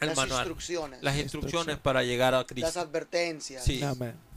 [0.00, 1.02] las instrucciones.
[1.02, 2.66] Las instrucciones para llegar a Cristo.
[2.66, 3.64] Las advertencias.
[3.64, 3.80] Sí.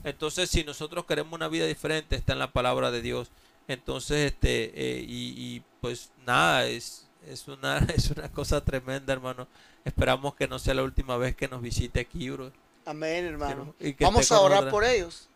[0.04, 3.30] Entonces, si nosotros queremos una vida diferente, está en la palabra de Dios.
[3.66, 9.48] Entonces, este, eh, y, pues nada, es, es, una, es una cosa tremenda, hermano.
[9.84, 12.52] Esperamos que no sea la última vez que nos visite aquí, bro.
[12.86, 13.74] Amén, hermano.
[14.00, 15.28] Vamos a orar por ellos.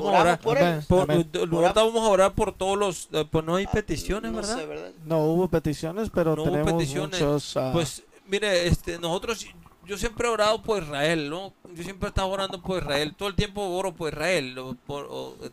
[0.00, 0.58] Vamos a orar por,
[1.74, 3.08] vamos a orar por todos los.
[3.12, 4.92] Eh, pues no hay ah, peticiones, ¿verdad?
[5.04, 7.20] No hubo peticiones, pero no tenemos peticiones.
[7.20, 7.56] muchos.
[7.56, 9.46] Ah, pues mire, este, nosotros.
[9.86, 11.52] Yo siempre he orado por Israel, ¿no?
[11.74, 13.14] Yo siempre he estado orando por Israel.
[13.14, 15.06] Todo el tiempo oro por Israel, por,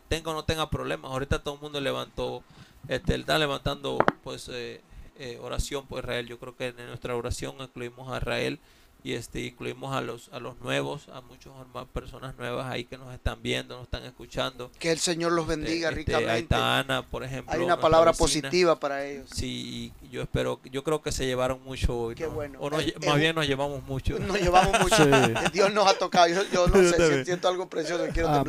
[0.08, 1.12] tenga o no tenga problemas.
[1.12, 2.42] Ahorita todo el mundo levantó
[2.88, 4.80] Este, está levantando pues eh,
[5.18, 6.26] eh, oración por Israel.
[6.26, 8.58] Yo creo que en nuestra oración incluimos a Israel
[9.04, 12.96] y este incluimos a los a los nuevos, a muchas más personas nuevas ahí que
[12.96, 14.70] nos están viendo, nos están escuchando.
[14.78, 16.30] Que el Señor los bendiga este, ricamente.
[16.30, 17.52] Ahí está Ana, por ejemplo.
[17.52, 19.28] Hay una palabra positiva para ellos.
[19.34, 22.58] Sí, yo espero, yo creo que se llevaron mucho Qué bueno.
[22.60, 24.18] O más bien nos llevamos mucho.
[24.18, 25.04] Nos llevamos mucho.
[25.52, 26.28] Dios nos ha tocado.
[26.28, 28.44] Yo, no sé, siento algo precioso, quiero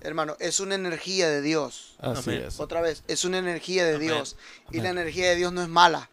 [0.00, 1.96] Hermano, es una energía de Dios.
[1.98, 2.60] Así es.
[2.60, 4.36] Otra vez, es una energía de Dios.
[4.70, 6.08] Y la energía de Dios no es mala.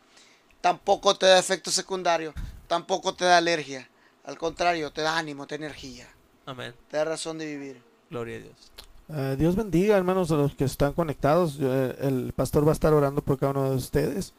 [0.61, 2.33] Tampoco te da efectos secundarios
[2.67, 3.89] tampoco te da alergia.
[4.23, 6.07] Al contrario, te da ánimo, te da energía.
[6.45, 6.73] Amén.
[6.89, 7.81] Te da razón de vivir.
[8.09, 8.71] Gloria a Dios.
[9.09, 11.57] Eh, Dios bendiga, hermanos, a los que están conectados.
[11.61, 14.33] Eh, el pastor va a estar orando por cada uno de ustedes.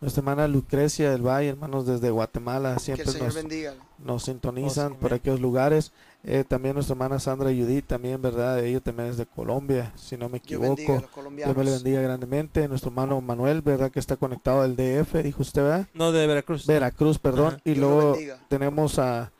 [0.00, 3.36] Nuestra hermana Lucrecia del Valle, hermanos desde Guatemala, siempre nos,
[3.98, 5.92] nos, sintonizan por aquellos lugares.
[6.22, 8.64] Eh, también nuestra hermana Sandra Judith, también, ¿verdad?
[8.64, 11.02] Ella también es de Colombia, si no me equivoco.
[11.34, 12.68] Dios me le bendiga grandemente.
[12.68, 13.90] Nuestro hermano Manuel, ¿verdad?
[13.90, 15.88] Que está conectado al DF, dijo usted, ¿verdad?
[15.94, 16.66] No, de Veracruz.
[16.66, 17.60] Veracruz, perdón.
[17.64, 18.16] Y luego
[18.48, 19.32] tenemos a,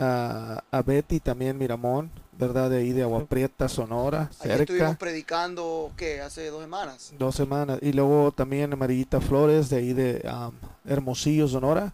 [0.00, 2.70] a, a Betty también, Miramón, ¿verdad?
[2.70, 4.62] De ahí de Agua Prieta, Sonora, cerca.
[4.62, 6.22] estuvimos predicando, ¿qué?
[6.22, 7.12] Hace dos semanas.
[7.18, 7.78] Dos semanas.
[7.82, 10.26] Y luego también Amarillita Flores, de ahí de
[10.86, 11.92] Hermosillo, Sonora.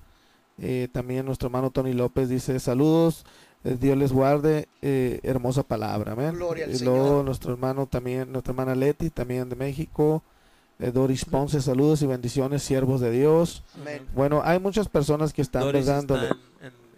[0.58, 3.26] Eh, también nuestro hermano Tony López dice, saludos,
[3.64, 6.38] eh, Dios les guarde, eh, hermosa palabra, amén.
[6.72, 10.22] y luego nuestro hermano también, nuestra hermana Leti, también de México.
[10.78, 13.64] Doris Ponce, saludos y bendiciones, siervos de Dios.
[14.14, 15.74] Bueno, hay muchas personas que están en,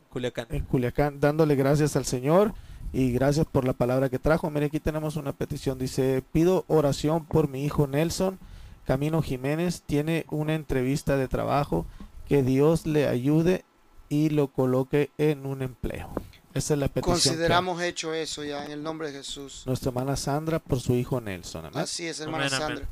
[0.08, 0.46] Culiacán.
[0.50, 2.54] en Culiacán, dándole gracias al Señor
[2.92, 4.50] y gracias por la palabra que trajo.
[4.50, 5.78] Mire, aquí tenemos una petición.
[5.78, 8.38] Dice, pido oración por mi hijo Nelson
[8.86, 9.82] Camino Jiménez.
[9.82, 11.86] Tiene una entrevista de trabajo.
[12.26, 13.64] Que Dios le ayude
[14.10, 16.10] y lo coloque en un empleo.
[16.52, 17.14] Esa es la petición.
[17.14, 19.62] Consideramos hecho eso ya en el nombre de Jesús.
[19.64, 21.70] Nuestra hermana Sandra por su hijo Nelson.
[21.74, 22.86] Así es, hermana Sandra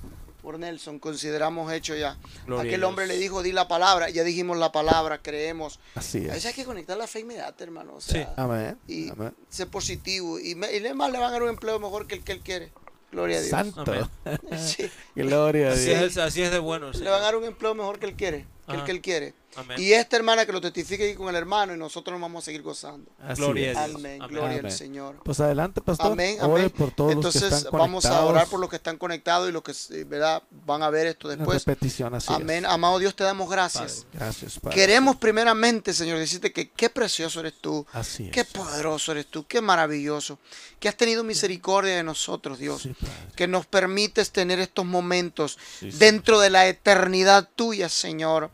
[0.47, 2.17] por Nelson, consideramos hecho ya.
[2.57, 5.81] Aquel hombre le dijo, di la palabra, ya dijimos la palabra, creemos.
[5.97, 6.31] Así es.
[6.31, 7.95] Ahí hay que conectar la fe inmediata, hermano.
[7.95, 8.33] O sea, sí.
[8.37, 8.79] Amén.
[8.87, 9.11] Y
[9.49, 10.39] ser positivo.
[10.39, 12.71] Y, y además le van a dar un empleo mejor que el que él quiere.
[13.11, 13.51] Gloria a Dios.
[13.51, 13.85] Santo.
[14.57, 14.89] Sí.
[15.17, 15.97] Gloria a Dios.
[15.97, 16.93] Así es, así es de bueno.
[16.93, 18.47] Le van a dar un empleo mejor que él quiere.
[18.69, 19.35] Que el que él quiere.
[19.79, 22.47] Y esta hermana que lo testifique ahí con el hermano y nosotros nos vamos a
[22.47, 23.11] seguir gozando.
[23.37, 23.99] Gloria a Dios.
[23.99, 24.19] Amén.
[24.29, 25.17] Gloria al Señor.
[25.25, 26.13] Pues adelante, pastor.
[26.13, 26.39] Amén.
[26.41, 26.71] amén.
[26.71, 29.53] Por todos Entonces los que están vamos a orar por los que están conectados y
[29.53, 30.43] los que ¿verdad?
[30.51, 31.65] van a ver esto después.
[31.65, 32.67] Repetición, así amén.
[32.67, 34.07] Amado Dios, te damos gracias.
[34.13, 34.75] Gracias, Padre.
[34.75, 37.87] Queremos primeramente, Señor, decirte que qué precioso eres tú.
[37.93, 38.33] Así es.
[38.33, 39.47] Qué poderoso eres tú.
[39.47, 40.39] Qué maravilloso.
[40.79, 42.89] Que has tenido misericordia de nosotros, Dios.
[43.35, 48.51] que nos permites tener estos momentos dentro de la eternidad tuya, Señor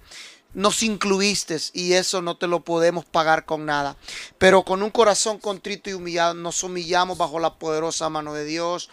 [0.55, 3.96] nos incluiste y eso no te lo podemos pagar con nada.
[4.38, 8.90] Pero con un corazón contrito y humillado nos humillamos bajo la poderosa mano de Dios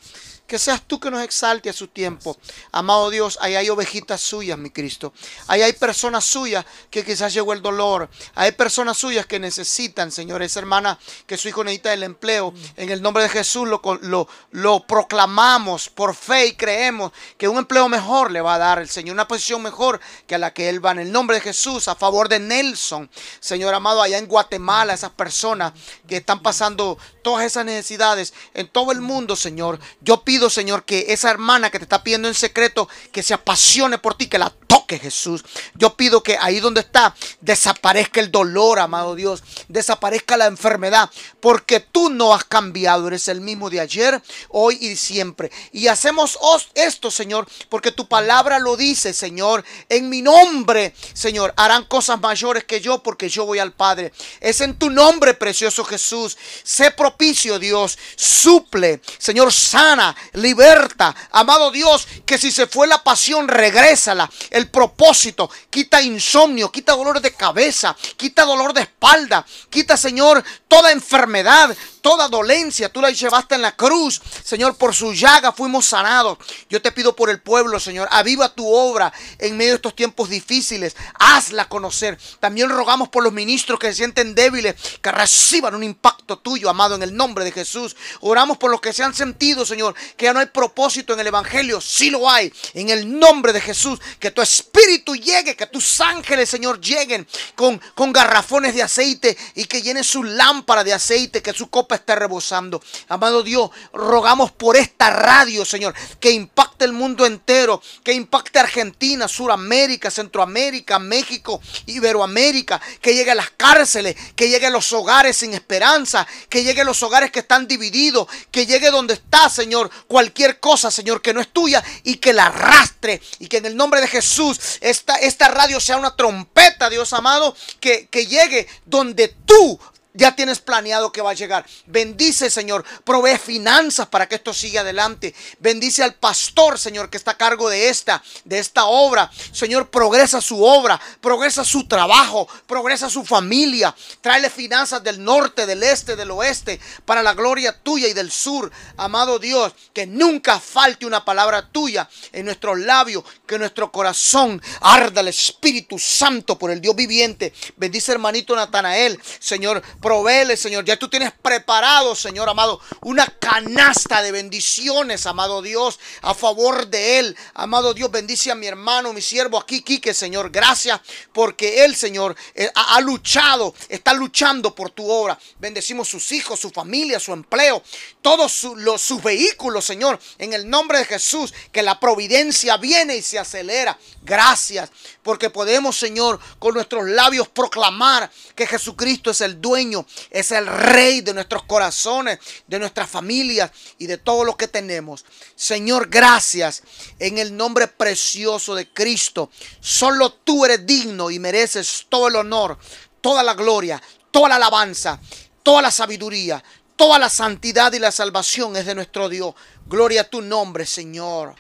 [0.50, 2.36] que seas tú que nos exalte a su tiempo.
[2.72, 5.14] Amado Dios, ahí hay ovejitas suyas, mi Cristo.
[5.47, 8.10] Ahí hay personas suyas que quizás llegó el dolor.
[8.34, 10.97] Hay personas suyas que necesitan, Señor, esa hermana
[11.28, 12.52] que su hijo necesita el empleo.
[12.76, 17.60] En el nombre de Jesús lo, lo, lo proclamamos por fe y creemos que un
[17.60, 20.68] empleo mejor le va a dar el Señor, una posición mejor que a la que
[20.68, 20.91] él va.
[20.93, 23.08] En el nombre de Jesús, a favor de Nelson,
[23.39, 25.74] Señor amado, allá en Guatemala, esas personas
[26.08, 29.80] que están pasando todas esas necesidades en todo el mundo, Señor.
[30.02, 33.98] Yo pido Señor, que esa hermana que te está pidiendo en secreto, que se apasione
[33.98, 34.54] por ti, que la
[34.90, 35.44] toque, Jesús.
[35.76, 41.10] Yo pido que ahí donde está, desaparezca el dolor, amado Dios, desaparezca la enfermedad,
[41.40, 45.52] porque tú no has cambiado, eres el mismo de ayer, hoy y siempre.
[45.72, 46.38] Y hacemos
[46.74, 52.64] esto, Señor, porque tu palabra lo dice, Señor, en mi nombre, Señor, harán cosas mayores
[52.64, 54.12] que yo, porque yo voy al Padre.
[54.40, 56.38] Es en tu nombre, precioso Jesús.
[56.64, 61.16] Sé propicio, Dios, suple, Señor, sana, liberta.
[61.32, 64.30] Amado Dios, que si se fue la pasión, regrésala.
[64.50, 70.94] El propósito, quita insomnio, quita dolor de cabeza, quita dolor de espalda, quita, Señor, toda
[70.94, 72.89] enfermedad, toda dolencia.
[72.89, 76.38] Tú la llevaste en la cruz, Señor, por su llaga fuimos sanados.
[76.70, 80.30] Yo te pido por el pueblo, Señor, aviva tu obra en medio de estos tiempos
[80.30, 80.95] difíciles.
[81.20, 82.18] Hazla conocer.
[82.39, 86.95] También rogamos por los ministros que se sienten débiles, que reciban un impacto tuyo, amado,
[86.95, 87.95] en el nombre de Jesús.
[88.22, 91.28] Oramos por los que se han sentido, Señor, que ya no hay propósito en el
[91.28, 91.82] Evangelio.
[91.82, 92.52] Sí lo hay.
[92.74, 94.00] En el nombre de Jesús.
[94.20, 99.66] Que tu espíritu llegue, que tus ángeles, Señor, lleguen con, con garrafones de aceite y
[99.66, 102.84] que llenen su lámpara de aceite, que su copa copa esté rebosando.
[103.08, 109.28] Amado Dios, rogamos por esta radio, Señor, que impacte el mundo entero, que impacte Argentina,
[109.28, 115.55] Suramérica, Centroamérica, México, Iberoamérica, que llegue a las cárceles, que llegue a los hogares sin
[115.55, 120.59] esperanza, que llegue a los hogares que están divididos, que llegue donde está, Señor, cualquier
[120.59, 124.00] cosa, Señor, que no es tuya y que la arrastre y que en el nombre
[124.00, 129.80] de Jesús esta, esta radio sea una trompeta, Dios amado, que, que llegue donde tú
[130.14, 131.66] ya tienes planeado que va a llegar.
[131.86, 132.84] Bendice, Señor.
[133.04, 135.36] Provee finanzas para que esto siga adelante.
[135.60, 139.30] Bendice al pastor, Señor, que está a cargo de esta, de esta obra.
[139.52, 143.96] Señor, progresa su obra, progresa su trabajo, progresa su familia.
[144.22, 148.72] Tráele finanzas del norte, del este, del oeste, para la gloria tuya y del sur.
[148.98, 155.22] Amado Dios, que nunca falte una palabra tuya en nuestros labios, que nuestro corazón arda
[155.22, 157.54] el Espíritu Santo por el Dios viviente.
[157.78, 160.86] Bendice, hermanito Natanael, Señor Provele, Señor.
[160.86, 167.20] Ya tú tienes preparado, Señor amado, una canasta de bendiciones, amado Dios, a favor de
[167.20, 167.38] él.
[167.54, 170.51] Amado Dios, bendice a mi hermano, mi siervo aquí, Quique, Señor.
[170.51, 171.00] Gracias
[171.34, 175.38] porque él, Señor, eh, ha, luchado, está luchando por tu obra.
[175.59, 177.84] Bendecimos sus hijos, su familia, su empleo,
[178.21, 183.39] todos sus vehículos, Señor, en el nombre de Jesús, que la providencia viene y se
[183.39, 183.97] acelera.
[184.24, 184.92] Gracias
[185.24, 189.88] porque podemos, Señor, con nuestros labios proclamar que Jesucristo es el dueño,
[190.29, 195.25] es el rey de nuestros corazones, de nuestras familias y de todo lo que tenemos.
[195.55, 196.83] Señor, gracias
[197.20, 199.49] en el nombre precioso de Cristo.
[199.79, 202.78] Solo tú eres digno y mereces todo el honor,
[203.21, 204.01] toda la gloria,
[204.32, 205.20] toda la alabanza,
[205.63, 206.63] toda la sabiduría,
[206.95, 209.55] toda la santidad y la salvación es de nuestro Dios.
[209.86, 211.55] Gloria a tu nombre, Señor.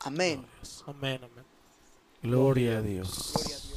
[0.00, 0.46] Amén.
[0.86, 1.20] Amén.
[2.22, 3.67] Gloria a Dios.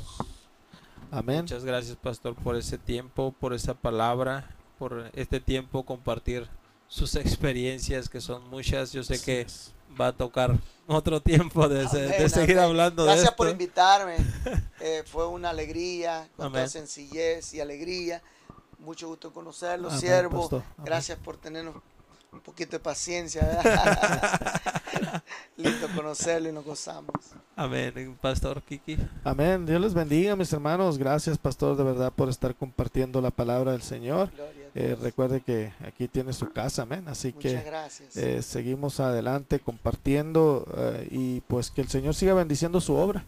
[1.11, 1.41] Amén.
[1.41, 6.47] Muchas gracias, pastor, por ese tiempo, por esa palabra, por este tiempo compartir
[6.87, 8.93] sus experiencias, que son muchas.
[8.93, 9.45] Yo sé que
[9.99, 10.57] va a tocar
[10.87, 11.87] otro tiempo de,
[12.29, 13.35] seguir hablando Gracias de esto.
[13.35, 14.17] por invitarme.
[14.83, 18.19] Eh, fue una alegría, con toda sencillez y alegría.
[18.79, 20.63] Mucho gusto conocerlo, siervo.
[20.79, 21.75] Gracias por tenernos
[22.31, 23.61] un poquito de paciencia.
[25.57, 27.11] Lindo conocerlo y nos gozamos.
[27.55, 28.97] Amén, Pastor Kiki.
[29.23, 29.65] Amén.
[29.65, 30.97] Dios les bendiga, mis hermanos.
[30.97, 34.31] Gracias, Pastor, de verdad, por estar compartiendo la palabra del Señor.
[34.73, 37.07] Eh, recuerde que aquí tiene su casa, amén.
[37.07, 37.61] Así que
[38.15, 43.25] eh, seguimos adelante compartiendo eh, y pues que el Señor siga bendiciendo su obra,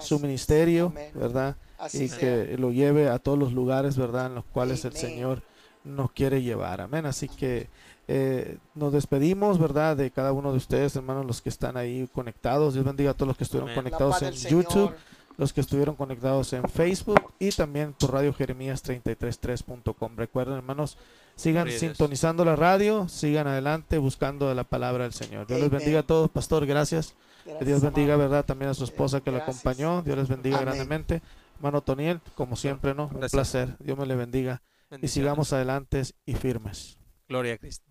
[0.00, 1.56] su ministerio, ¿verdad?
[1.92, 4.26] y que lo lleve a todos los lugares, ¿verdad?
[4.26, 5.42] En los cuales el Señor
[5.84, 7.04] nos quiere llevar, amén.
[7.04, 7.68] Así que
[8.08, 9.96] eh, nos despedimos, ¿verdad?
[9.96, 12.74] De cada uno de ustedes, hermanos, los que están ahí conectados.
[12.74, 14.92] Dios bendiga a todos los que estuvieron conectados en YouTube,
[15.36, 20.16] los que estuvieron conectados en Facebook y también por Radio Jeremías 333.com.
[20.16, 20.96] Recuerden, hermanos,
[21.34, 25.46] sigan sintonizando la radio, sigan adelante buscando la palabra del Señor.
[25.48, 27.14] Dios les bendiga a todos, pastor, gracias.
[27.58, 28.44] que Dios bendiga, ¿verdad?
[28.44, 30.02] También a su esposa que lo acompañó.
[30.02, 31.22] Dios les bendiga grandemente.
[31.56, 33.10] Hermano Toniel, como siempre, ¿no?
[33.12, 33.76] Un placer.
[33.80, 34.62] Dios me le bendiga.
[35.02, 36.98] Y sigamos adelante y firmes.
[37.28, 37.85] Gloria a Cristo.